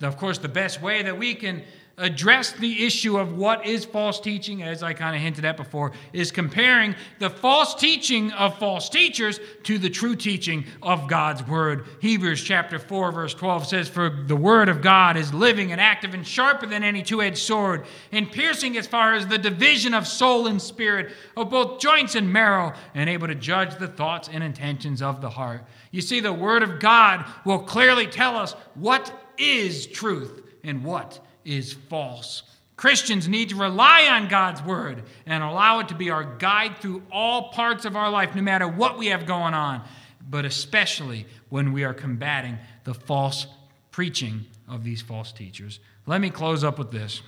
Of 0.00 0.16
course, 0.16 0.38
the 0.38 0.48
best 0.48 0.82
way 0.82 1.02
that 1.02 1.18
we 1.18 1.34
can 1.34 1.62
address 1.96 2.52
the 2.52 2.84
issue 2.84 3.18
of 3.18 3.36
what 3.36 3.64
is 3.66 3.84
false 3.84 4.20
teaching, 4.20 4.62
as 4.62 4.82
I 4.82 4.92
kind 4.94 5.14
of 5.14 5.22
hinted 5.22 5.44
at 5.44 5.56
before, 5.56 5.92
is 6.12 6.32
comparing 6.32 6.94
the 7.20 7.30
false 7.30 7.74
teaching 7.74 8.32
of 8.32 8.58
false 8.58 8.88
teachers 8.88 9.38
to 9.64 9.78
the 9.78 9.90
true 9.90 10.16
teaching 10.16 10.64
of 10.82 11.08
God's 11.08 11.46
word. 11.46 11.86
Hebrews 12.00 12.42
chapter 12.42 12.78
4, 12.78 13.12
verse 13.12 13.34
12 13.34 13.66
says, 13.66 13.88
For 13.88 14.10
the 14.10 14.36
word 14.36 14.68
of 14.68 14.82
God 14.82 15.16
is 15.16 15.32
living 15.32 15.70
and 15.70 15.80
active 15.80 16.14
and 16.14 16.26
sharper 16.26 16.66
than 16.66 16.82
any 16.82 17.02
two 17.02 17.22
edged 17.22 17.38
sword, 17.38 17.84
and 18.10 18.30
piercing 18.30 18.76
as 18.76 18.86
far 18.86 19.14
as 19.14 19.26
the 19.26 19.38
division 19.38 19.94
of 19.94 20.06
soul 20.06 20.48
and 20.48 20.60
spirit, 20.60 21.12
of 21.36 21.50
both 21.50 21.80
joints 21.80 22.16
and 22.16 22.32
marrow, 22.32 22.72
and 22.94 23.08
able 23.08 23.28
to 23.28 23.34
judge 23.34 23.78
the 23.78 23.88
thoughts 23.88 24.28
and 24.32 24.42
intentions 24.42 25.00
of 25.00 25.20
the 25.20 25.30
heart. 25.30 25.64
You 25.92 26.00
see, 26.00 26.18
the 26.18 26.32
word 26.32 26.64
of 26.64 26.80
God 26.80 27.24
will 27.44 27.60
clearly 27.60 28.08
tell 28.08 28.36
us 28.36 28.54
what 28.74 29.12
is 29.38 29.86
truth 29.86 30.42
and 30.62 30.84
what 30.84 31.24
is 31.44 31.72
false. 31.72 32.42
Christians 32.76 33.28
need 33.28 33.50
to 33.50 33.56
rely 33.56 34.08
on 34.08 34.28
God's 34.28 34.62
word 34.62 35.04
and 35.26 35.42
allow 35.42 35.78
it 35.78 35.88
to 35.88 35.94
be 35.94 36.10
our 36.10 36.24
guide 36.24 36.78
through 36.78 37.02
all 37.12 37.50
parts 37.50 37.84
of 37.84 37.96
our 37.96 38.10
life, 38.10 38.34
no 38.34 38.42
matter 38.42 38.66
what 38.66 38.98
we 38.98 39.06
have 39.06 39.26
going 39.26 39.54
on, 39.54 39.82
but 40.28 40.44
especially 40.44 41.26
when 41.50 41.72
we 41.72 41.84
are 41.84 41.94
combating 41.94 42.58
the 42.82 42.94
false 42.94 43.46
preaching 43.92 44.44
of 44.68 44.82
these 44.82 45.02
false 45.02 45.30
teachers. 45.30 45.78
Let 46.06 46.20
me 46.20 46.30
close 46.30 46.64
up 46.64 46.78
with 46.78 46.90
this. 46.90 47.22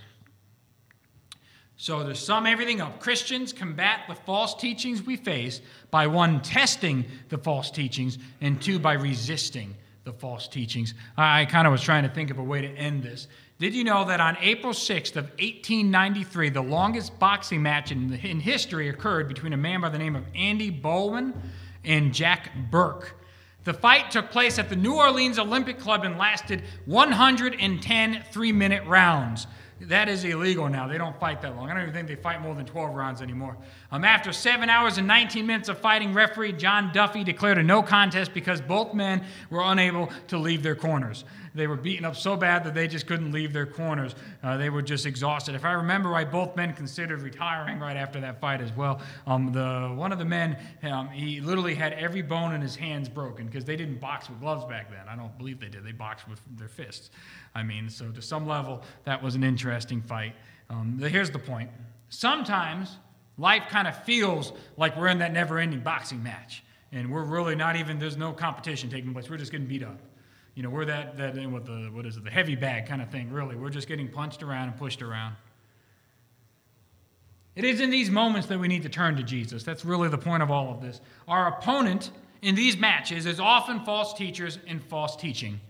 So, 1.78 2.02
to 2.08 2.14
sum 2.14 2.46
everything 2.46 2.80
up, 2.80 3.00
Christians 3.00 3.52
combat 3.52 4.00
the 4.08 4.14
false 4.14 4.54
teachings 4.54 5.02
we 5.02 5.16
face 5.16 5.60
by 5.90 6.06
one, 6.06 6.40
testing 6.40 7.04
the 7.28 7.36
false 7.36 7.70
teachings, 7.70 8.16
and 8.40 8.60
two, 8.60 8.78
by 8.78 8.94
resisting 8.94 9.74
the 10.06 10.12
false 10.12 10.46
teachings. 10.46 10.94
I 11.16 11.46
kind 11.46 11.66
of 11.66 11.72
was 11.72 11.82
trying 11.82 12.04
to 12.04 12.08
think 12.08 12.30
of 12.30 12.38
a 12.38 12.42
way 12.42 12.60
to 12.60 12.68
end 12.68 13.02
this. 13.02 13.26
Did 13.58 13.74
you 13.74 13.82
know 13.82 14.04
that 14.04 14.20
on 14.20 14.36
April 14.40 14.72
6th 14.72 15.16
of 15.16 15.24
1893, 15.40 16.50
the 16.50 16.62
longest 16.62 17.18
boxing 17.18 17.60
match 17.60 17.90
in, 17.90 18.12
in 18.22 18.38
history 18.38 18.88
occurred 18.88 19.26
between 19.26 19.52
a 19.52 19.56
man 19.56 19.80
by 19.80 19.88
the 19.88 19.98
name 19.98 20.14
of 20.14 20.22
Andy 20.32 20.70
Bowen 20.70 21.34
and 21.84 22.14
Jack 22.14 22.52
Burke? 22.70 23.16
The 23.64 23.74
fight 23.74 24.12
took 24.12 24.30
place 24.30 24.60
at 24.60 24.68
the 24.68 24.76
New 24.76 24.94
Orleans 24.94 25.40
Olympic 25.40 25.80
Club 25.80 26.04
and 26.04 26.16
lasted 26.16 26.62
110 26.84 28.24
three 28.30 28.52
minute 28.52 28.86
rounds. 28.86 29.48
That 29.82 30.08
is 30.08 30.24
illegal 30.24 30.68
now. 30.70 30.88
They 30.88 30.96
don't 30.96 31.18
fight 31.20 31.42
that 31.42 31.54
long. 31.54 31.68
I 31.68 31.74
don't 31.74 31.82
even 31.82 31.94
think 31.94 32.08
they 32.08 32.14
fight 32.14 32.40
more 32.40 32.54
than 32.54 32.64
12 32.64 32.94
rounds 32.94 33.20
anymore. 33.20 33.58
Um, 33.92 34.04
after 34.04 34.32
seven 34.32 34.70
hours 34.70 34.96
and 34.96 35.06
19 35.06 35.46
minutes 35.46 35.68
of 35.68 35.78
fighting, 35.78 36.14
referee 36.14 36.52
John 36.52 36.92
Duffy 36.94 37.24
declared 37.24 37.58
a 37.58 37.62
no 37.62 37.82
contest 37.82 38.32
because 38.32 38.62
both 38.62 38.94
men 38.94 39.22
were 39.50 39.62
unable 39.62 40.10
to 40.28 40.38
leave 40.38 40.62
their 40.62 40.76
corners. 40.76 41.24
They 41.56 41.66
were 41.66 41.76
beaten 41.76 42.04
up 42.04 42.14
so 42.14 42.36
bad 42.36 42.64
that 42.64 42.74
they 42.74 42.86
just 42.86 43.06
couldn't 43.06 43.32
leave 43.32 43.52
their 43.52 43.66
corners. 43.66 44.14
Uh, 44.42 44.56
they 44.56 44.70
were 44.70 44.82
just 44.82 45.06
exhausted. 45.06 45.54
If 45.54 45.64
I 45.64 45.72
remember 45.72 46.10
right, 46.10 46.30
both 46.30 46.54
men 46.54 46.74
considered 46.74 47.22
retiring 47.22 47.80
right 47.80 47.96
after 47.96 48.20
that 48.20 48.40
fight 48.40 48.60
as 48.60 48.72
well. 48.72 49.00
Um, 49.26 49.52
the 49.52 49.92
one 49.96 50.12
of 50.12 50.18
the 50.18 50.24
men, 50.24 50.58
um, 50.82 51.08
he 51.08 51.40
literally 51.40 51.74
had 51.74 51.94
every 51.94 52.22
bone 52.22 52.54
in 52.54 52.60
his 52.60 52.76
hands 52.76 53.08
broken 53.08 53.46
because 53.46 53.64
they 53.64 53.76
didn't 53.76 54.00
box 54.00 54.28
with 54.28 54.38
gloves 54.40 54.64
back 54.66 54.90
then. 54.90 55.08
I 55.08 55.16
don't 55.16 55.36
believe 55.38 55.58
they 55.58 55.68
did. 55.68 55.84
They 55.84 55.92
boxed 55.92 56.28
with 56.28 56.40
their 56.56 56.68
fists. 56.68 57.10
I 57.54 57.62
mean, 57.62 57.88
so 57.88 58.10
to 58.10 58.20
some 58.20 58.46
level, 58.46 58.82
that 59.04 59.22
was 59.22 59.34
an 59.34 59.42
interesting 59.42 60.02
fight. 60.02 60.34
Um, 60.68 60.98
here's 60.98 61.30
the 61.30 61.38
point. 61.38 61.70
Sometimes 62.10 62.98
life 63.38 63.64
kind 63.68 63.88
of 63.88 64.04
feels 64.04 64.52
like 64.76 64.96
we're 64.96 65.08
in 65.08 65.18
that 65.18 65.32
never-ending 65.32 65.80
boxing 65.80 66.22
match, 66.22 66.62
and 66.92 67.10
we're 67.10 67.24
really 67.24 67.56
not 67.56 67.76
even. 67.76 67.98
There's 67.98 68.16
no 68.16 68.32
competition 68.32 68.90
taking 68.90 69.12
place. 69.12 69.30
We're 69.30 69.38
just 69.38 69.52
getting 69.52 69.66
beat 69.66 69.82
up. 69.82 69.98
You 70.56 70.62
know, 70.62 70.70
we're 70.70 70.86
that, 70.86 71.18
that 71.18 71.34
with 71.34 71.66
the, 71.66 71.90
what 71.92 72.06
is 72.06 72.16
it, 72.16 72.24
the 72.24 72.30
heavy 72.30 72.56
bag 72.56 72.86
kind 72.86 73.02
of 73.02 73.10
thing, 73.10 73.30
really. 73.30 73.54
We're 73.54 73.68
just 73.68 73.86
getting 73.86 74.08
punched 74.08 74.42
around 74.42 74.68
and 74.70 74.78
pushed 74.78 75.02
around. 75.02 75.36
It 77.54 77.64
is 77.64 77.80
in 77.80 77.90
these 77.90 78.10
moments 78.10 78.48
that 78.48 78.58
we 78.58 78.66
need 78.66 78.82
to 78.84 78.88
turn 78.88 79.16
to 79.16 79.22
Jesus. 79.22 79.64
That's 79.64 79.84
really 79.84 80.08
the 80.08 80.16
point 80.16 80.42
of 80.42 80.50
all 80.50 80.70
of 80.70 80.80
this. 80.80 81.02
Our 81.28 81.48
opponent 81.48 82.10
in 82.40 82.54
these 82.54 82.78
matches 82.78 83.26
is 83.26 83.38
often 83.38 83.84
false 83.84 84.14
teachers 84.14 84.58
and 84.66 84.82
false 84.82 85.14
teaching. 85.14 85.60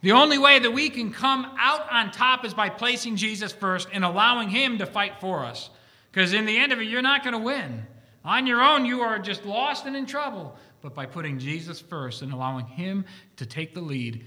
The 0.00 0.12
only 0.12 0.38
way 0.38 0.60
that 0.60 0.70
we 0.70 0.90
can 0.90 1.12
come 1.12 1.44
out 1.58 1.90
on 1.90 2.12
top 2.12 2.44
is 2.44 2.54
by 2.54 2.68
placing 2.68 3.16
Jesus 3.16 3.50
first 3.50 3.88
and 3.92 4.04
allowing 4.04 4.48
Him 4.48 4.78
to 4.78 4.86
fight 4.86 5.20
for 5.20 5.44
us. 5.44 5.70
Because 6.12 6.32
in 6.32 6.46
the 6.46 6.56
end 6.56 6.70
of 6.70 6.80
it, 6.80 6.84
you're 6.84 7.02
not 7.02 7.24
going 7.24 7.32
to 7.32 7.40
win. 7.40 7.84
On 8.28 8.46
your 8.46 8.62
own, 8.62 8.84
you 8.84 9.00
are 9.00 9.18
just 9.18 9.44
lost 9.44 9.86
and 9.86 9.96
in 9.96 10.06
trouble 10.06 10.56
but 10.80 10.94
by 10.94 11.06
putting 11.06 11.38
Jesus 11.38 11.80
first 11.80 12.22
and 12.22 12.32
allowing 12.32 12.66
Him 12.66 13.04
to 13.36 13.46
take 13.46 13.74
the 13.74 13.80
lead, 13.80 14.24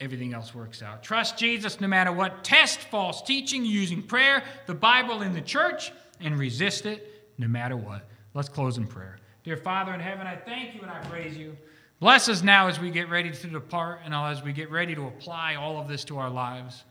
everything 0.00 0.32
else 0.32 0.54
works 0.54 0.82
out. 0.82 1.02
Trust 1.02 1.38
Jesus 1.38 1.80
no 1.80 1.88
matter 1.88 2.12
what. 2.12 2.44
Test 2.44 2.80
false 2.80 3.22
teaching 3.22 3.64
using 3.64 4.02
prayer, 4.02 4.42
the 4.66 4.74
Bible, 4.74 5.22
in 5.22 5.32
the 5.32 5.40
church, 5.40 5.92
and 6.20 6.38
resist 6.38 6.86
it 6.86 7.30
no 7.38 7.48
matter 7.48 7.76
what. 7.76 8.08
Let's 8.34 8.48
close 8.48 8.78
in 8.78 8.86
prayer. 8.86 9.18
Dear 9.44 9.56
Father 9.56 9.92
in 9.92 10.00
heaven, 10.00 10.26
I 10.26 10.36
thank 10.36 10.74
you 10.74 10.80
and 10.82 10.90
I 10.90 11.00
praise 11.04 11.36
you. 11.36 11.56
Bless 12.00 12.28
us 12.28 12.42
now 12.42 12.68
as 12.68 12.80
we 12.80 12.90
get 12.90 13.08
ready 13.08 13.30
to 13.30 13.46
depart 13.46 14.00
and 14.04 14.12
as 14.12 14.42
we 14.42 14.52
get 14.52 14.70
ready 14.70 14.94
to 14.94 15.06
apply 15.06 15.54
all 15.54 15.78
of 15.78 15.88
this 15.88 16.04
to 16.04 16.18
our 16.18 16.28
lives. 16.28 16.84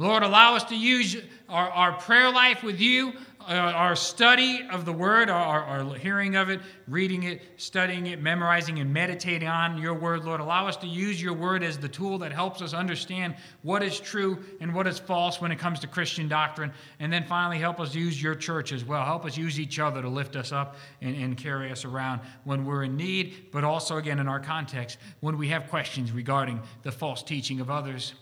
Lord, 0.00 0.22
allow 0.22 0.54
us 0.54 0.64
to 0.64 0.74
use 0.74 1.14
our, 1.50 1.68
our 1.68 1.92
prayer 1.92 2.32
life 2.32 2.62
with 2.62 2.80
you, 2.80 3.12
uh, 3.46 3.52
our 3.52 3.94
study 3.94 4.66
of 4.72 4.86
the 4.86 4.92
Word, 4.94 5.28
our, 5.28 5.62
our 5.62 5.94
hearing 5.94 6.36
of 6.36 6.48
it, 6.48 6.60
reading 6.88 7.24
it, 7.24 7.42
studying 7.58 8.06
it, 8.06 8.22
memorizing, 8.22 8.78
and 8.78 8.90
meditating 8.94 9.46
on 9.46 9.76
your 9.76 9.92
Word. 9.92 10.24
Lord, 10.24 10.40
allow 10.40 10.66
us 10.66 10.78
to 10.78 10.86
use 10.86 11.20
your 11.20 11.34
Word 11.34 11.62
as 11.62 11.76
the 11.76 11.88
tool 11.88 12.16
that 12.16 12.32
helps 12.32 12.62
us 12.62 12.72
understand 12.72 13.34
what 13.60 13.82
is 13.82 14.00
true 14.00 14.42
and 14.62 14.74
what 14.74 14.86
is 14.86 14.98
false 14.98 15.38
when 15.38 15.52
it 15.52 15.58
comes 15.58 15.80
to 15.80 15.86
Christian 15.86 16.28
doctrine. 16.28 16.72
And 16.98 17.12
then 17.12 17.24
finally, 17.24 17.58
help 17.58 17.78
us 17.78 17.94
use 17.94 18.22
your 18.22 18.34
church 18.34 18.72
as 18.72 18.86
well. 18.86 19.04
Help 19.04 19.26
us 19.26 19.36
use 19.36 19.60
each 19.60 19.78
other 19.78 20.00
to 20.00 20.08
lift 20.08 20.34
us 20.34 20.50
up 20.50 20.76
and, 21.02 21.14
and 21.14 21.36
carry 21.36 21.70
us 21.70 21.84
around 21.84 22.22
when 22.44 22.64
we're 22.64 22.84
in 22.84 22.96
need, 22.96 23.48
but 23.52 23.64
also, 23.64 23.98
again, 23.98 24.18
in 24.18 24.28
our 24.28 24.40
context, 24.40 24.96
when 25.20 25.36
we 25.36 25.48
have 25.48 25.68
questions 25.68 26.10
regarding 26.10 26.58
the 26.84 26.90
false 26.90 27.22
teaching 27.22 27.60
of 27.60 27.68
others. 27.68 28.14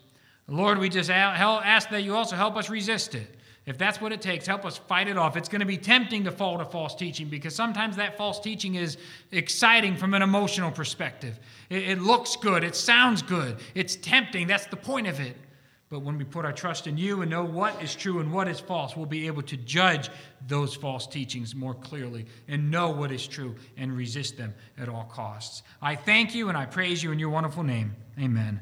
Lord, 0.49 0.79
we 0.79 0.89
just 0.89 1.11
ask 1.11 1.91
that 1.91 2.03
you 2.03 2.17
also 2.17 2.35
help 2.35 2.57
us 2.57 2.71
resist 2.71 3.15
it. 3.15 3.27
If 3.67 3.77
that's 3.77 4.01
what 4.01 4.13
it 4.13 4.23
takes, 4.23 4.47
help 4.47 4.65
us 4.65 4.79
fight 4.79 5.09
it 5.09 5.19
off. 5.19 5.37
It's 5.37 5.51
going 5.51 5.61
to 5.61 5.67
be 5.67 5.77
tempting 5.77 6.25
to 6.25 6.33
fall 6.33 6.57
to 6.57 6.65
false 6.65 6.95
teaching 6.95 7.29
because 7.29 7.55
sometimes 7.55 7.97
that 7.97 8.17
false 8.17 8.41
teaching 8.41 8.77
is 8.77 8.97
exciting 9.31 9.95
from 9.95 10.15
an 10.15 10.23
emotional 10.23 10.71
perspective. 10.71 11.39
It, 11.69 11.83
it, 11.87 11.99
looks 12.01 12.35
good, 12.35 12.65
it 12.65 12.75
sounds 12.75 13.21
good, 13.21 13.59
it's 13.75 13.95
tempting. 13.97 14.47
That's 14.47 14.65
the 14.65 14.79
point 14.79 15.07
of 15.07 15.21
it. 15.21 15.37
But 15.91 16.01
when 16.01 16.17
we 16.17 16.25
put 16.25 16.47
our 16.47 16.53
trust 16.53 16.87
in 16.87 16.97
you 16.97 17.21
and 17.21 17.31
know 17.31 17.45
what 17.45 17.83
is 17.83 17.95
true 17.95 18.21
and 18.21 18.33
what 18.33 18.49
is 18.49 18.59
false, 18.59 18.97
we'll 18.97 19.05
be 19.05 19.27
able 19.27 19.43
to 19.43 19.57
judge 19.59 20.09
those 20.47 20.75
false 20.75 21.07
teachings 21.07 21.55
more 21.55 21.75
clearly 21.75 22.25
and 22.47 22.71
know 22.71 22.89
what 22.89 23.13
is 23.13 23.27
true 23.27 23.55
and 23.77 23.95
resist 23.95 24.39
them 24.39 24.55
at 24.79 24.89
all 24.89 25.05
costs. 25.05 25.63
I 25.83 25.95
thank 25.95 26.35
you 26.35 26.49
and 26.49 26.57
I 26.57 26.65
praise 26.65 27.03
you 27.03 27.13
in 27.13 27.19
your 27.19 27.31
wonderful 27.31 27.65
name. 27.65 27.97
Amen. 28.19 28.61